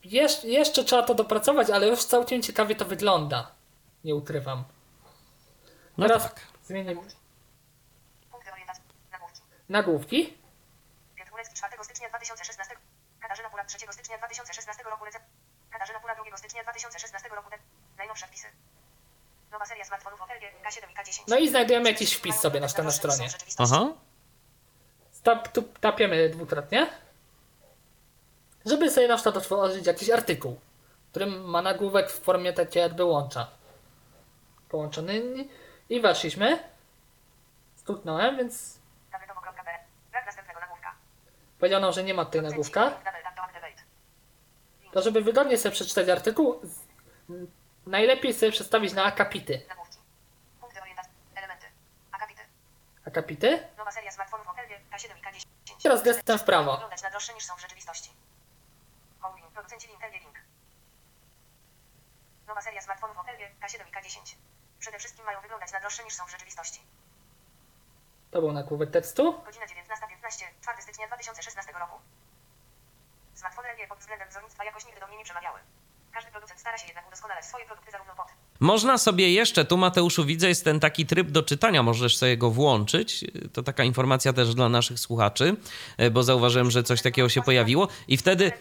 [0.05, 3.51] jesz- jeszcze trzeba to dopracować, ale już całkiem ciekawie to wygląda.
[4.03, 4.63] Nie ukrywam.
[5.97, 6.39] No Teraz tak.
[6.65, 6.95] zmienię
[9.69, 10.33] nagłówki.
[11.35, 12.75] Ulecki 4 stycznia 2016.
[13.19, 15.05] Katarzyna Pula 3 stycznia 2016 roku.
[15.05, 15.25] Recept.
[15.71, 17.49] Katarzyna Pula 2 stycznia 2016 roku.
[17.49, 17.57] Te-
[17.97, 18.47] Najnowsze wpisy.
[19.51, 21.23] Nowa seria smartfonów Opel G, K7 i K10.
[21.27, 23.29] No i znajdujemy jakiś wpis sobie na, na stronie.
[23.59, 23.93] Aha.
[25.23, 26.87] Tap, tu, tapiemy dwukrotnie.
[28.65, 30.59] Żeby sobie na przykład otworzyć jakiś artykuł,
[31.11, 33.47] który ma nagłówek w formie takiej jakby łącza.
[34.69, 35.21] Połączony
[35.89, 36.69] i weszliśmy.
[37.75, 38.79] Stuknąłem, więc
[39.11, 39.79] Tabletowo.pl.
[40.11, 40.95] Brak następnego nagłówka.
[41.65, 42.91] Powiedziano, że nie ma tutaj nagłówka.
[44.91, 46.61] To żeby wygodnie sobie przeczytać artykuł,
[47.85, 49.65] najlepiej sobie przestawić na akapity.
[52.11, 52.41] Akapity.
[53.07, 53.67] Akapity.
[53.77, 55.45] Nowa seria smartfonów Opel G, K7 i K10.
[55.83, 56.89] Teraz gestem w prawo.
[59.53, 60.11] Producenci Intel.
[62.47, 64.35] Nowa seria smartfonów Opel G, K7 i K10.
[64.79, 66.81] Przede wszystkim mają wyglądać na droższe niż są w rzeczywistości.
[68.35, 69.23] To był nagłówek tekstu.
[69.45, 71.97] Godzina 19.15, 4 stycznia 2016 roku.
[73.35, 75.59] Smartfony LG pod względem wzornictwa jakoś nigdy do mnie nie przemawiały.
[76.13, 78.25] Każdy producent stara się jednak udoskonalać swoje produkty zarówno pod
[78.59, 82.51] Można sobie jeszcze, tu Mateuszu widzę, jest ten taki tryb do czytania, możesz sobie go
[82.51, 83.25] włączyć.
[83.53, 85.55] To taka informacja też dla naszych słuchaczy,
[85.97, 88.51] e, bo zauważyłem, że coś takiego się pojawiło i wtedy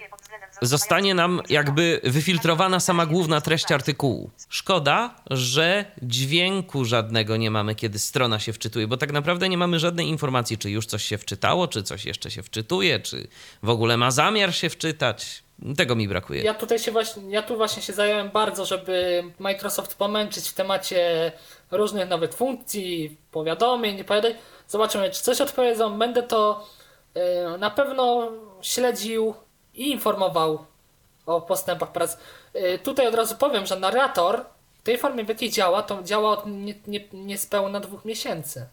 [0.62, 4.30] zostanie nam jakby wyfiltrowana sama główna treść artykułu.
[4.48, 9.78] Szkoda, że dźwięku żadnego nie mamy, kiedy strona się wczytuje, bo tak naprawdę nie mamy
[9.78, 13.28] żadnej informacji, czy już coś się wczytało, czy coś jeszcze się wczytuje, czy
[13.62, 15.44] w ogóle ma zamiar się wczytać.
[15.76, 16.42] Tego mi brakuje.
[16.42, 21.32] Ja tutaj się właśnie, ja tu właśnie się zająłem bardzo, żeby Microsoft pomęczyć w temacie
[21.70, 24.38] różnych nowych funkcji, powiadomień, powiadomień.
[24.68, 25.98] Zobaczymy, czy coś odpowiedzą.
[25.98, 26.66] Będę to
[27.54, 28.32] y, na pewno
[28.62, 29.34] śledził
[29.74, 30.64] i informował
[31.26, 32.16] o postępach prac.
[32.56, 34.44] Y, tutaj od razu powiem, że narrator
[34.80, 38.66] w tej formie, w jakiej działa, to działa od nie, nie, niespełna dwóch miesięcy.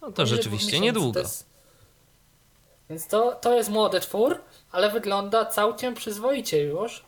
[0.00, 1.12] No to rzeczywiście niedługo.
[1.12, 1.46] To jest,
[2.90, 4.40] więc to, to jest młody twór,
[4.72, 7.04] ale wygląda całkiem przyzwoicie już.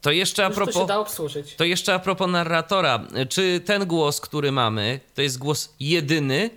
[0.00, 0.88] To jeszcze a Już to się propos.
[0.88, 1.54] da obsłużyć.
[1.56, 3.00] To jeszcze a propos narratora.
[3.28, 6.50] Czy ten głos, który mamy, to jest głos jedyny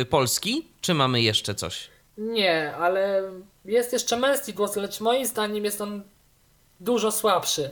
[0.00, 1.88] y, polski, czy mamy jeszcze coś?
[2.18, 3.22] Nie, ale
[3.64, 6.02] jest jeszcze męski głos, lecz moim zdaniem jest on
[6.80, 7.70] dużo słabszy.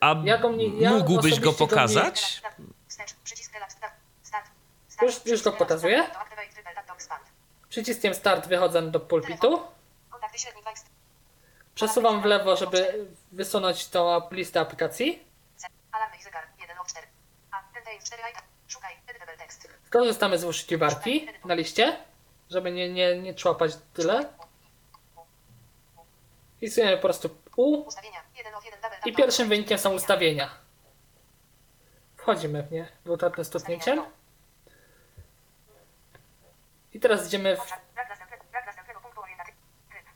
[0.00, 2.20] A Ja go nie- ja mógłbyś go go nie- pokazać?
[2.20, 2.56] Start,
[2.88, 3.16] start,
[5.02, 6.06] Już- już go pokazuję?
[7.68, 9.62] Przyciskiem start wychodzę do pulpitu.
[11.74, 15.24] Przesuwam w lewo, żeby wysunąć tą listę aplikacji.
[15.92, 17.06] Alarmy i zegar, 1 of 4.
[17.50, 18.42] A, contain 4 item.
[18.68, 19.68] Szukaj, editable tekst.
[19.86, 21.96] Skorzystamy z wyszukiwarki na liście,
[22.50, 24.28] żeby nie, nie, nie człapać tyle.
[26.56, 30.50] Wpisujemy po prostu U Ustawienia, 1 of 1 double tap i pierwszym wynikiem są ustawienia.
[32.16, 34.02] Wchodzimy w nie dwukrotnym stuknięciem.
[36.92, 39.66] I teraz idziemy w Obszar, brak następnego, brak następnego punktu orientacyjnego.
[39.90, 40.06] Tryb.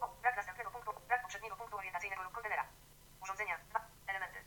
[0.00, 2.64] O, brak następnego punktu, brak poprzedniego punktu orientacyjnego lub kontenera.
[3.22, 4.38] Urządzenia, 2 elementy.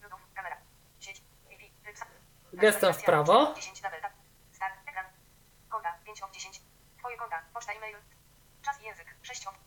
[0.00, 0.56] Bluetooth, kamera,
[1.00, 2.08] sieć, Wi-Fi, tryb sam.
[2.52, 3.52] gestem w prawo.
[3.56, 4.12] 10 double tap.
[4.52, 5.06] Start, ekran.
[5.68, 6.60] Konta, 5 of 10.
[6.98, 7.96] Twoje konta, poczta, e-mail.
[8.62, 9.63] Czas i język, 6 of.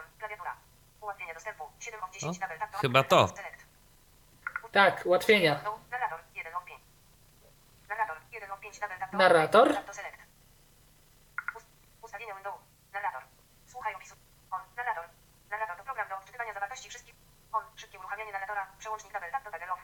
[0.00, 0.56] Mowa, region, klawiatura.
[1.00, 2.76] Ułatwienia dostępu, 7 of 10 O, double tap.
[2.80, 3.28] chyba to.
[3.28, 3.64] Select.
[4.72, 5.60] Tak, ułatwienia.
[5.64, 6.80] No, narrator, 1 of 5.
[7.88, 9.12] Narrator, 1 of 5 double tap.
[9.12, 9.74] Narrator.
[9.74, 10.16] Tap to select.
[11.56, 11.66] Ust-
[12.02, 12.54] Ustawienia window.
[12.92, 13.22] Narrator.
[13.66, 14.14] Słuchaj opisu.
[14.50, 14.60] On.
[14.76, 15.04] Narrator.
[15.50, 17.14] Narrator to program do odczytywania zawartości wszystkich.
[17.52, 17.64] On.
[17.76, 18.66] Szybkie uruchamianie narratora.
[18.78, 19.80] Przełącznik double tap do toggle off.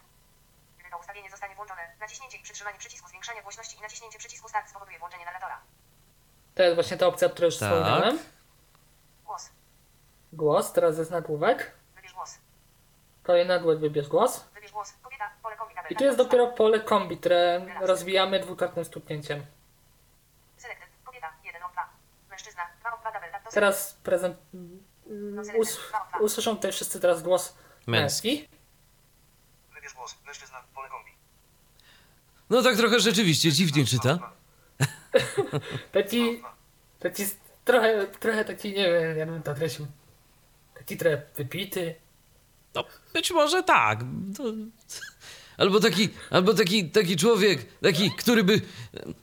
[0.79, 4.69] Gdy to ustawienie zostanie włączone, naciśnięcie i przytrzymanie przycisku zwiększania głośności i naciśnięcie przycisku start
[4.71, 5.61] spowoduje włączenie narratora.
[6.55, 7.69] To jest właśnie ta opcja, o której już Tak.
[7.69, 8.19] wspominałem.
[9.25, 9.51] Głos.
[10.37, 11.73] Głos, teraz jest nagłówek.
[11.97, 12.39] Wybierz głos.
[13.23, 14.45] Kolejny nagłówek wybierz głos.
[14.55, 14.93] Wybierz głos.
[15.03, 15.31] Kobieta.
[15.43, 19.47] Pole kombi I tu jest dopiero pole kombi, które rozwijamy dwukrotnym stuknięciem.
[20.57, 20.89] Selected.
[21.05, 21.33] Kobieta.
[21.45, 21.89] 1 of 2.
[22.31, 22.63] Mężczyzna.
[22.81, 23.55] 2 of 2 double tap to select.
[23.55, 24.37] Teraz prezent...
[25.59, 25.81] Us...
[26.21, 27.57] usłyszą tutaj wszyscy teraz głos
[27.87, 28.49] męski.
[29.75, 30.17] Wybierz głos.
[30.27, 30.63] Mężczyzna.
[30.75, 31.11] Pole kombi.
[32.51, 34.19] No tak trochę rzeczywiście dziwnie czyta.
[35.93, 36.43] Taki...
[37.01, 39.87] Taki s- trochę, trochę taki, nie wiem, ja bym to określił.
[40.87, 41.95] Trochę wypity.
[42.75, 44.01] No, być może tak.
[45.59, 48.61] Albo taki, albo taki, taki człowiek, taki, który by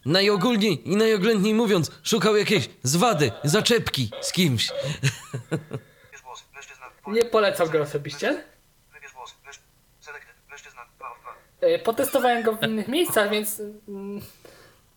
[0.05, 4.71] najogólniej i najoględniej mówiąc szukał jakiejś zwady, zaczepki z kimś.
[7.07, 8.43] Nie polecam go osobiście.
[8.93, 9.35] Wybierz głos.
[9.45, 9.59] Męż...
[9.99, 10.35] Selected.
[10.49, 10.81] Mężczyzna.
[10.97, 11.17] 2 of
[11.59, 11.67] 2.
[11.67, 14.21] E, Potestowałem go w innych miejscach, więc mm,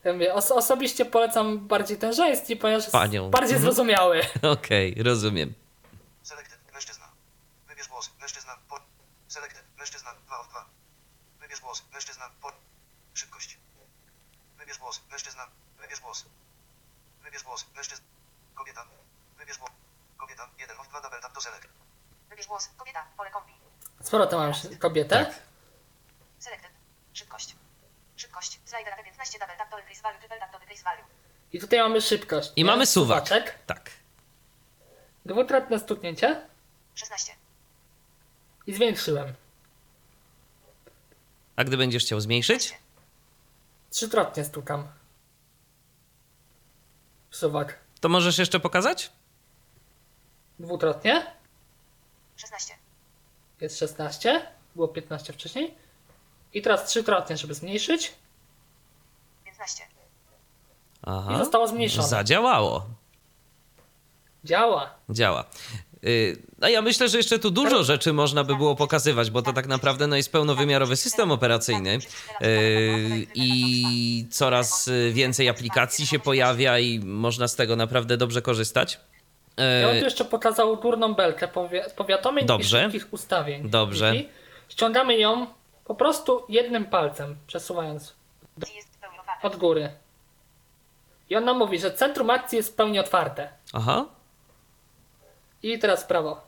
[0.04, 3.30] ja mówię, os- osobiście polecam bardziej ten żeński, ponieważ jest Panią.
[3.30, 3.62] bardziej Mhm.
[3.62, 4.20] zrozumiały.
[4.58, 5.52] Okej, rozumiem.
[6.22, 6.58] Selected.
[6.74, 7.08] Mężczyzna.
[7.68, 8.10] Wybierz głos.
[8.20, 8.56] Mężczyzna.
[8.70, 8.80] Po...
[9.28, 9.62] Selected.
[9.78, 10.10] Mężczyzna.
[10.26, 10.66] 2 of 2.
[11.40, 11.92] Wybierz głos.
[11.92, 12.30] Mężczyzna.
[12.42, 12.52] Po...
[13.14, 13.58] Szybkość.
[14.58, 15.00] Wybierz głos.
[15.10, 15.46] Mężczyzna.
[15.80, 16.24] Wybierz głos.
[17.22, 17.66] Wybierz głos.
[17.76, 18.04] Mężczyzna.
[18.54, 18.86] Kobieta.
[19.38, 19.70] Wybierz głos.
[20.16, 20.48] Kobieta.
[20.58, 21.66] 1 of 2 double tap to select.
[22.30, 22.68] Wybierz głos.
[22.76, 23.06] Kobieta.
[23.16, 23.52] Pole kombi.
[24.02, 25.34] Sporo to już kobietę.
[26.38, 26.70] Selected.
[27.12, 27.56] Szybkość.
[28.16, 28.60] Szybkość.
[28.64, 31.04] Slider AP15 double tap to increase value, triple tap to decrease value.
[31.52, 32.52] I tutaj mamy szybkość.
[32.56, 32.70] I nie?
[32.70, 33.28] mamy suwak.
[33.28, 33.58] Suwaczek.
[33.66, 33.90] Tak.
[35.24, 36.48] Dwukrotne stuknięcie
[36.94, 37.36] 16.
[38.66, 39.45] i zwiększyłem.
[41.56, 42.74] A gdy będziesz chciał zmniejszyć?
[43.90, 44.88] Trzykrotnie stukam.
[47.30, 47.78] Suwak.
[48.00, 49.12] To możesz jeszcze pokazać?
[50.58, 51.26] Dwukrotnie
[52.36, 52.74] 16.
[53.60, 54.46] jest 16.
[54.74, 55.74] Było 15 wcześniej.
[56.54, 58.14] I teraz trzykrotnie, żeby zmniejszyć.
[59.44, 59.84] 15.
[61.02, 61.34] Aha.
[61.34, 62.08] I zostało zmniejszone.
[62.08, 62.86] Zadziałało.
[64.44, 64.94] Działa.
[65.10, 65.44] Działa.
[66.04, 69.52] Y, A ja myślę, że jeszcze tu dużo rzeczy można by było pokazywać, bo to
[69.52, 71.98] tak naprawdę no, jest pełnowymiarowy system operacyjny
[72.42, 79.00] y, i coraz y, więcej aplikacji się pojawia i można z tego naprawdę dobrze korzystać.
[79.82, 82.78] Ja bym tu jeszcze pokazał górną belkę powi- powiadomień Dobrze.
[82.78, 83.70] i szybkich ustawień.
[83.70, 84.12] Dobrze.
[84.12, 84.28] Wi-Fi.
[84.68, 85.46] Ściągamy ją
[85.84, 88.14] po prostu jednym palcem, przesuwając
[89.42, 89.90] od góry.
[91.30, 93.48] I on nam mówi, że centrum akcji jest w pełni otwarte.
[93.72, 94.04] Aha.
[95.62, 96.46] I teraz w prawo.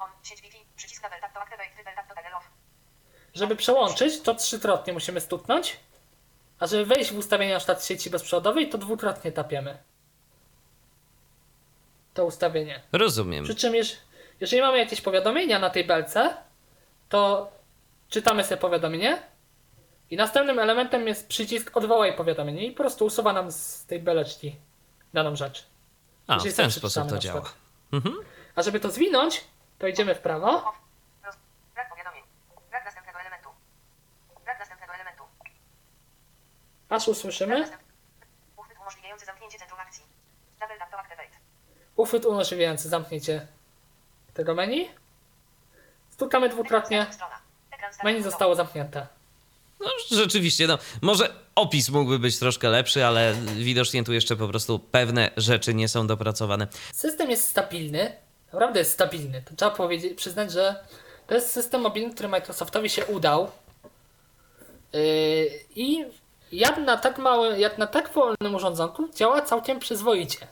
[3.35, 5.77] Żeby przełączyć, to trzykrotnie musimy stuknąć.
[6.59, 9.79] A żeby wejść w ustawienia na przykład sieci bezprzewodowej, to dwukrotnie tapiemy.
[12.15, 12.83] To ustawienie.
[12.93, 13.45] Rozumiem.
[13.45, 13.97] Przy czym, jeż-
[14.41, 16.37] jeżeli mamy jakieś powiadomienia na tej belce,
[17.09, 17.51] to
[18.09, 19.23] czytamy sobie powiadomienie
[20.11, 24.57] i następnym elementem jest przycisk odwołaj powiadomienie i po prostu usuwa nam z tej beleczki
[25.15, 25.67] daną rzecz.
[26.27, 27.53] A, jeżeli w ten są sposób to działa.
[27.93, 28.15] Mhm.
[28.59, 29.45] A żeby to zwinąć,
[29.79, 30.73] to idziemy w prawo.
[36.89, 37.69] Aż usłyszymy.
[38.57, 40.05] Uchwyt umożliwiający zamknięcie centrum akcji.
[40.61, 41.37] Double tap to activate.
[41.97, 43.47] Uchwyt umożliwiający zamknięcie
[44.35, 44.89] tego menu.
[46.11, 47.07] Stukamy dwukrotnie.
[48.05, 49.07] Menu zostało zamknięte.
[49.81, 54.79] No rzeczywiście, no może opis mógłby być troszkę lepszy, ale widocznie tu jeszcze po prostu
[54.79, 56.69] pewne rzeczy nie są dopracowane.
[56.93, 59.43] System jest stabilny, naprawdę jest stabilny.
[59.43, 60.85] To trzeba powiedzieć, przyznać, że
[61.27, 63.51] to jest system mobilny, który Microsoftowi się udał.
[64.93, 65.01] Yy,
[65.77, 66.05] I
[66.53, 70.47] jak na tak małym, jak na tak wolnym urządzonku działa całkiem przyzwoicie.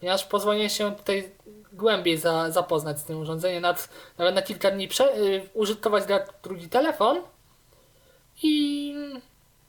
[0.00, 1.30] Ponieważ pozwolę się tutaj
[1.72, 3.88] głębiej za, zapoznać z tym urządzeniem, nad,
[4.18, 6.04] nawet na kilka dni prze, yy, użytkować
[6.42, 7.22] drugi telefon
[8.42, 8.94] i,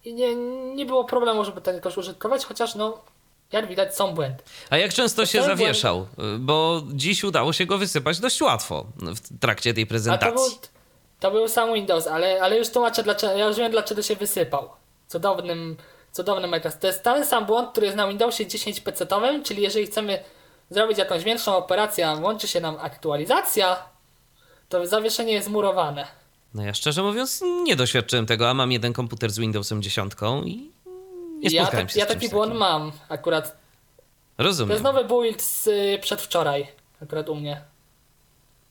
[0.03, 0.35] i nie,
[0.75, 3.01] nie było problemu, żeby ten jakoś użytkować, chociaż no,
[3.51, 4.43] jak widać są błędy.
[4.69, 6.07] A jak często się zawieszał?
[6.39, 10.33] Bo dziś udało się go wysypać dość łatwo w trakcie tej A to prezentacji.
[10.33, 10.59] był,
[11.19, 13.37] to był sam Windows, ale, ale już tłumaczę dlaczego.
[13.37, 14.69] Ja już wiem dlaczego się wysypał.
[15.07, 15.77] Cudownym,
[16.11, 16.81] cudownym Microsoft.
[16.81, 20.23] To jest ten sam błąd, który jest na Windowsie 10 PC-owym, czyli jeżeli chcemy
[20.69, 23.77] zrobić jakąś większą operację, a włączy się nam aktualizacja,
[24.69, 26.07] to zawieszenie jest murowane.
[26.53, 30.13] No ja szczerze mówiąc nie doświadczyłem tego, a mam jeden komputer z Windowsem 10
[30.45, 30.71] i
[31.39, 32.59] nie ja, spotkałem tak, się ja taki błąd takim.
[32.59, 33.57] mam akurat.
[34.37, 34.71] To Rozumiem.
[34.71, 36.67] jest nowy build z y, przedwczoraj,
[37.01, 37.61] akurat u mnie.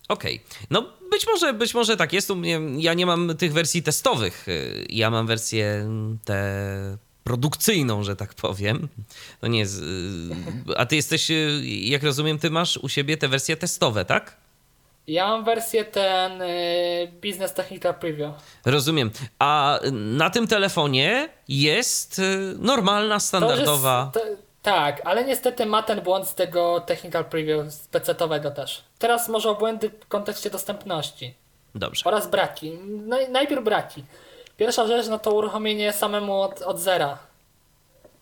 [0.09, 0.41] Okej.
[0.71, 2.31] No być może, być może tak jest.
[2.31, 4.49] U mnie, ja nie mam tych wersji testowych.
[4.49, 5.89] y, Ja mam wersję
[6.25, 6.45] tę
[7.25, 8.89] produkcyjną, że tak powiem.
[9.41, 9.69] To nie y,
[10.77, 11.29] A ty jesteś,
[11.63, 14.37] jak rozumiem, ty masz u siebie te wersje testowe, tak?
[15.07, 18.35] Ja mam wersję ten y, Business Technical Preview.
[18.65, 19.11] Rozumiem.
[19.39, 22.23] A na tym telefonie jest y,
[22.59, 24.11] normalna, To standardowa...
[24.15, 28.85] Jest, to, tak, ale niestety ma ten błąd z tego Technical Preview, z PC-owego też.
[28.99, 31.35] Teraz może o błędy w kontekście dostępności
[31.75, 32.03] Dobrze.
[32.05, 32.71] oraz braki.
[33.07, 34.05] Naj, najpierw braki.
[34.57, 37.19] Pierwsza rzecz, no to uruchomienie samemu od, od zera.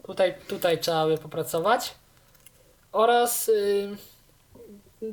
[0.07, 1.95] Tutaj, tutaj trzeba by popracować.
[2.93, 3.97] Oraz, yy,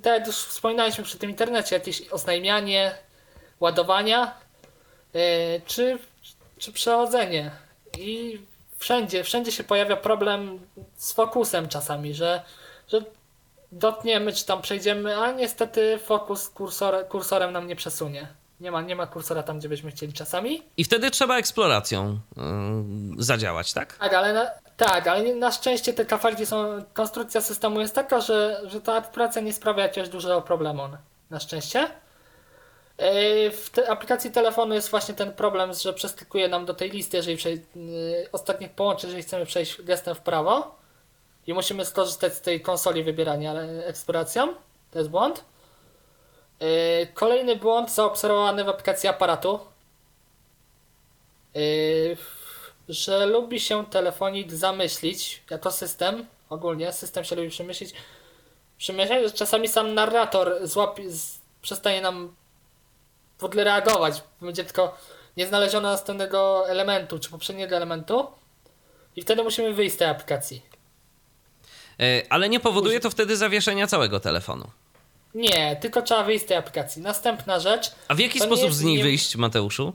[0.03, 2.95] tak już wspominaliśmy przy tym internecie, jakieś oznajmianie,
[3.59, 4.35] ładowania,
[5.13, 5.21] yy,
[5.65, 5.99] czy,
[6.57, 7.51] czy przechodzenie.
[7.97, 8.39] I
[8.77, 10.59] wszędzie, wszędzie się pojawia problem
[10.95, 12.43] z fokusem czasami, że,
[12.87, 13.01] że
[13.71, 18.27] dotkniemy, czy tam przejdziemy, a niestety fokus kursor, kursorem nam nie przesunie.
[18.59, 20.63] Nie ma, nie ma kursora tam, gdzie byśmy chcieli czasami.
[20.77, 22.19] I wtedy trzeba eksploracją
[23.17, 23.97] y, zadziałać, tak?
[23.97, 24.47] Tak, ale na,
[24.79, 26.83] tak, ale na szczęście te kafelki są.
[26.93, 30.83] Konstrukcja systemu jest taka, że, że ta praca nie sprawia jakiegoś dużego problemu.
[31.29, 31.79] Na szczęście.
[32.99, 37.17] Yy, W te aplikacji telefonu jest właśnie ten problem, że przeskakuje nam do tej listy,
[37.17, 40.75] jeżeli przej- yy, ostatnich połączeń, jeżeli chcemy przejść gestem w prawo
[41.47, 44.53] i musimy skorzystać z tej konsoli wybierania e, eksploracją.
[44.91, 45.45] To jest błąd.
[46.59, 46.67] Yy,
[47.13, 49.59] Kolejny błąd zaobserwowany w aplikacji aparatu.
[52.89, 57.93] Że lubi się telefonik zamyślić, jako system, ogólnie system się lubi przemyśleć,
[58.77, 62.35] przemyśleć, że czasami sam narrator złapie, z, przestanie nam
[63.37, 64.97] w ogóle reagować, będzie tylko
[65.37, 68.27] nie znaleziono następnego elementu, czy poprzedniego elementu
[69.15, 70.61] i wtedy musimy wyjść z tej aplikacji.
[72.01, 74.67] Y, Ale nie powoduje to wtedy zawieszenia całego telefonu.
[75.35, 77.01] Nie, tylko trzeba wyjść z tej aplikacji.
[77.01, 79.93] Następna rzecz, A w jaki nie sposób z niej nie- wyjść, Mateuszu?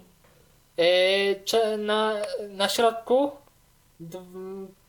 [0.77, 2.13] Yy, czy na,
[2.49, 3.33] na środku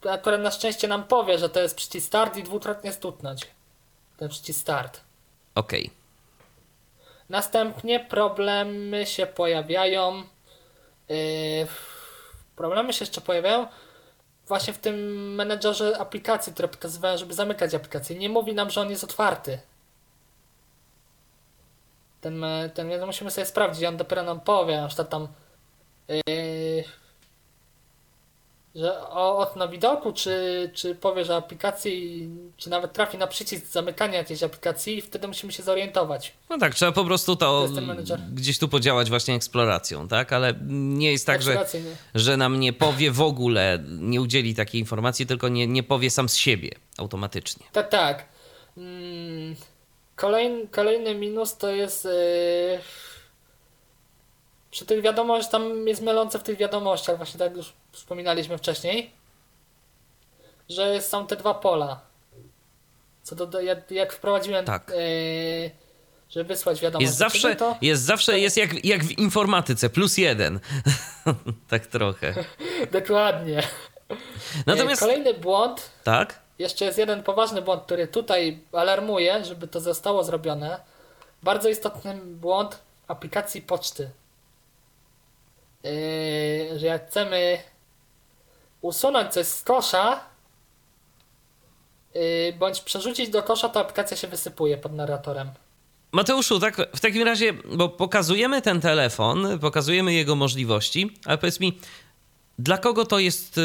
[0.10, 3.48] akurat na szczęście nam powie, że to jest przycisk start i dwukrotnie stutnąć.
[4.18, 5.02] Ten przycisk start.
[5.56, 5.92] Okej.
[7.30, 10.24] Następnie problemy się pojawiają.
[11.10, 11.68] Yy,
[12.56, 13.68] problemy się jeszcze pojawiają
[14.48, 14.96] właśnie w tym
[15.36, 18.16] menedżerze aplikacji, które pokazywałem, żeby zamykać aplikację.
[18.16, 19.60] Nie mówi nam, że on jest otwarty.
[22.22, 25.28] Ten, ten musimy sobie sprawdzić, on dopiero nam powie, przykład tam
[26.08, 26.84] yy,
[28.76, 33.66] że o, o na widoku, czy, czy powie, że aplikacji, czy nawet trafi na przycisk
[33.66, 36.34] zamykania jakiejś aplikacji i wtedy musimy się zorientować.
[36.50, 37.68] No tak, trzeba po prostu to
[38.34, 40.34] gdzieś tu podziałać właśnie eksploracją, tak?
[40.34, 41.66] Ale nie jest tak, że,
[42.16, 46.30] że nam nie powie w ogóle, nie udzieli takiej informacji, tylko nie, nie powie sam
[46.30, 47.66] z siebie automatycznie.
[47.72, 48.26] Tak, tak.
[48.78, 49.56] Mm,
[50.16, 52.06] kolejny, kolejny minus to jest.
[52.06, 52.80] Yy,
[54.76, 59.12] przy tych wiadomościach, tam jest mylące w tych wiadomościach, właśnie tak już wspominaliśmy wcześniej,
[60.70, 62.00] że są te dwa pola.
[63.24, 64.90] Co do, jak, jak wprowadziłem, Tak.
[64.90, 65.72] yy,
[66.30, 67.06] żeby wysłać wiadomość.
[67.06, 70.60] Jest do zawsze, ciebie, to jest, zawsze jest jak, jak w informatyce, plus jeden.
[71.70, 72.34] tak trochę.
[73.00, 73.64] dokładnie.
[74.66, 76.40] Natomiast, Yy, Kolejny błąd tak?
[76.60, 80.80] Jeszcze jest jeden poważny błąd, który tutaj alarmuje, żeby to zostało zrobione.
[81.44, 84.10] Bardzo istotny błąd aplikacji poczty.
[85.86, 87.58] Yy, że jak chcemy
[88.82, 90.20] usunąć coś z kosza,
[92.16, 92.22] yy,
[92.60, 95.50] bądź przerzucić do kosza, to aplikacja się wysypuje pod narratorem.
[96.12, 101.80] Mateuszu, tak w takim razie, bo pokazujemy ten telefon, pokazujemy jego możliwości, ale powiedz mi,
[102.60, 103.62] dla kogo to jest y,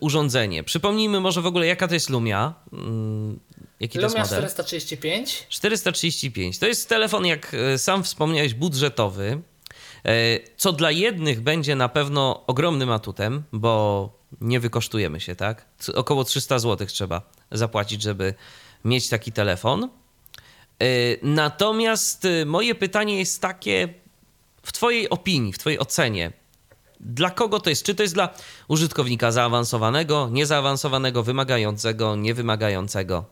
[0.00, 0.64] urządzenie?
[0.64, 2.54] Przypomnijmy może w ogóle, jaka to jest Lumia.
[2.72, 3.40] Mm,
[3.80, 4.50] jaki to Lumia jest model?
[4.50, 5.46] 435.
[5.48, 6.58] 435.
[6.58, 9.42] To jest telefon, jak sam wspomniałeś, budżetowy,
[10.56, 14.08] co dla jednych będzie na pewno ogromnym atutem, bo
[14.40, 15.66] nie wykosztujemy się, tak?
[15.94, 18.34] Około 300 zł trzeba zapłacić, żeby
[18.84, 19.84] mieć taki telefon.
[19.84, 20.86] E,
[21.22, 23.94] Natomiast e, moje pytanie jest takie,
[24.62, 26.32] w Twojej opinii, w Twojej ocenie,
[27.00, 27.84] dla kogo to jest?
[27.86, 28.28] Czy to jest dla
[28.68, 33.24] użytkownika zaawansowanego, niezaawansowanego, wymagającego, niewymagającego?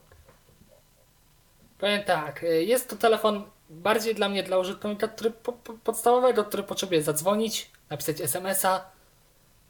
[1.78, 5.08] Powiem tak, jest to telefon bardziej dla mnie dla użytkownika
[5.42, 5.52] po,
[5.84, 8.90] podstawowego, który potrzebuje zadzwonić, napisać SMS-a,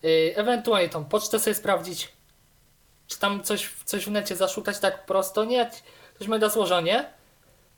[0.05, 2.09] y, ewentualnie tą pocztę sobie sprawdzić,
[3.07, 5.71] czy tam coś, coś w necie zaszukać tak prosto, nie,
[6.19, 7.11] coś mega złożenie,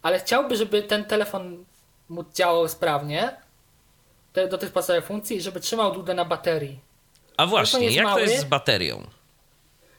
[0.02, 1.64] ale chciałby, żeby ten telefon
[2.08, 3.36] mu działał sprawnie
[4.32, 6.80] te, do tych podstawowych funkcji i żeby trzymał długo na baterii.
[7.36, 8.22] A właśnie, jak mały.
[8.22, 9.06] to jest z baterią?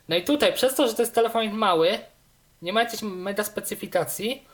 [0.09, 1.99] No i tutaj, przez to, że to jest telefon mały,
[2.61, 4.45] nie ma jakiejś mega specyfikacji,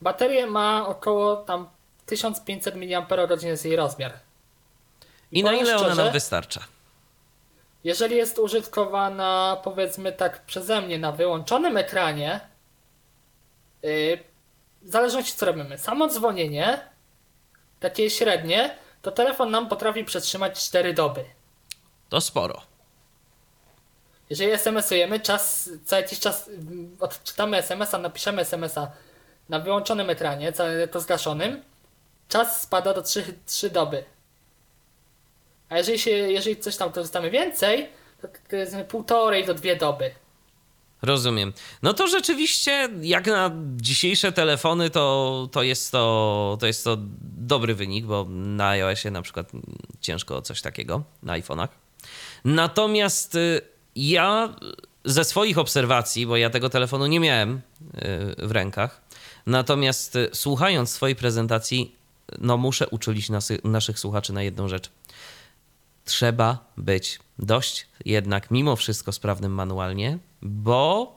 [0.00, 1.68] baterię ma około tam
[2.06, 4.12] 1500 mAh jest jej rozmiar.
[5.32, 6.60] I na powiem ile ona szczerze, nam wystarcza?
[7.84, 12.40] Jeżeli jest użytkowana, powiedzmy tak przeze mnie, na wyłączonym ekranie,
[13.82, 14.18] yy,
[14.82, 16.80] w zależności co robimy, samo dzwonienie,
[17.80, 21.24] takie średnie, to telefon nam potrafi przetrzymać 4 doby.
[22.08, 22.62] To sporo.
[24.30, 28.90] Jeżeli SMS-ujemy, czas, co jakiś czas mm, odczytamy SMS-a, napiszemy SMS-a
[29.48, 30.52] na wyłączonym ekranie,
[30.90, 31.62] to zgaszonym,
[32.28, 34.04] czas spada do 3, 3 doby.
[35.68, 37.88] A jeżeli, się, jeżeli coś tam korzystamy więcej,
[38.22, 40.10] to, to półtorej do dwie doby.
[41.02, 41.52] Rozumiem.
[41.82, 46.96] No to rzeczywiście, jak na dzisiejsze telefony, to, to, jest, to, to jest to
[47.38, 49.52] dobry wynik, bo na iOSie na przykład
[50.00, 51.68] ciężko o coś takiego, na iPhone'ach.
[52.44, 53.60] Natomiast y,
[53.96, 54.56] ja
[55.04, 57.60] ze swoich obserwacji, bo ja tego telefonu nie miałem y,
[58.46, 59.00] w rękach,
[59.48, 61.96] natomiast y, słuchając swojej prezentacji,
[62.38, 64.90] no muszę uczulić nasy, naszych słuchaczy na jedną rzecz.
[66.04, 71.12] Trzeba być dość jednak mimo wszystko sprawnym manualnie, bo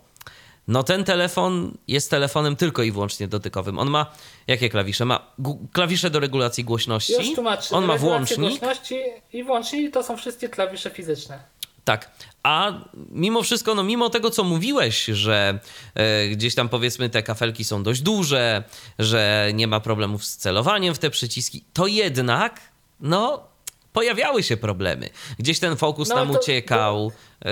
[0.67, 3.79] no ten telefon jest telefonem tylko i wyłącznie dotykowym.
[3.79, 4.11] On ma
[4.47, 5.05] jakie klawisze?
[5.05, 5.31] Ma
[5.71, 7.13] klawisze do regulacji głośności.
[7.13, 7.75] Już tłumaczę.
[7.75, 8.59] On ma włącznik.
[8.59, 8.99] głośności
[9.33, 11.39] I włącznik to są wszystkie klawisze fizyczne.
[11.85, 12.11] Tak.
[12.43, 12.71] A
[13.09, 15.59] mimo wszystko, no mimo tego, co mówiłeś, że
[15.95, 18.63] e, gdzieś tam powiedzmy te kafelki są dość duże,
[18.99, 22.59] że nie ma problemów z celowaniem w te przyciski, to jednak,
[22.99, 23.43] no,
[23.93, 25.09] pojawiały się problemy.
[25.39, 27.11] Gdzieś ten fokus No, nam to- uciekał,
[27.45, 27.49] e,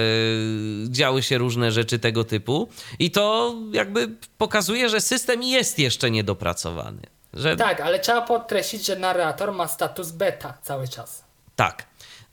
[0.89, 2.69] działy się różne rzeczy tego typu
[2.99, 7.01] i to jakby pokazuje, że system jest jeszcze niedopracowany.
[7.34, 11.23] Że Tak, ale trzeba podkreślić, że narrator ma status beta cały czas.
[11.55, 11.88] Tak.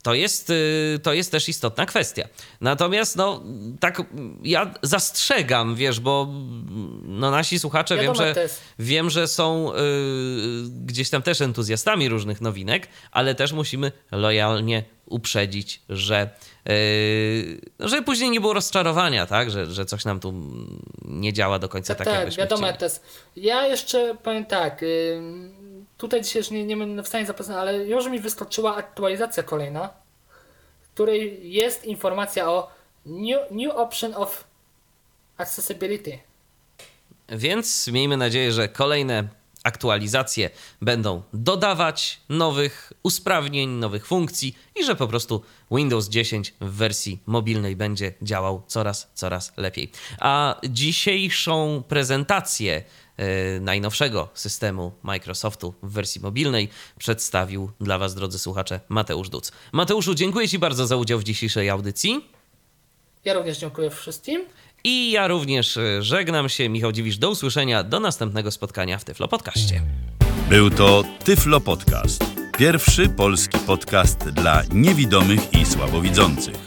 [0.07, 2.27] To jest, y, to jest też istotna kwestia.
[2.61, 3.43] Natomiast, no,
[3.79, 4.01] tak,
[4.43, 6.27] ja zastrzegam, wiesz, bo
[7.03, 8.49] no, nasi słuchacze wiem, Wiadomo, że,
[8.79, 9.75] wiem, że są y,
[10.85, 16.29] gdzieś tam też entuzjastami różnych nowinek, ale też musimy lojalnie uprzedzić, że,
[16.69, 20.33] y, no, żeby później nie było rozczarowania, tak, że, że coś nam tu
[21.05, 22.71] nie działa do końca tak, tak, jakbyśmy wiadomo chcieli.
[22.71, 23.03] jak to jest.
[23.35, 25.56] Ja jeszcze powiem tak, ym,
[25.97, 29.89] tutaj dzisiaj już nie, nie będę w stanie zapoznać, ale już mi wyskoczyła aktualizacja kolejna,
[30.81, 32.69] w której jest informacja o
[33.05, 34.43] new, new option of
[35.37, 36.19] accessibility.
[37.29, 39.27] Więc miejmy nadzieję, że kolejne
[39.63, 40.49] aktualizacje
[40.81, 45.41] będą dodawać nowych usprawnień, nowych funkcji i że po prostu
[45.71, 49.91] Windows 10 w wersji mobilnej będzie działał coraz, coraz lepiej.
[50.19, 52.83] A dzisiejszą prezentację
[53.61, 59.51] najnowszego systemu Microsoftu w wersji mobilnej przedstawił dla Was, drodzy słuchacze, Mateusz Duc.
[59.71, 62.25] Mateuszu, dziękuję Ci bardzo za udział w dzisiejszej audycji.
[63.25, 64.45] Ja również dziękuję wszystkim.
[64.83, 66.69] I ja również e, żegnam się.
[66.69, 69.81] Michał Dziwisz, do usłyszenia, do następnego spotkania w Tyflo Podcaście.
[70.49, 72.23] Był to Tyflo Podcast.
[72.57, 76.66] Pierwszy polski podcast dla niewidomych i słabowidzących.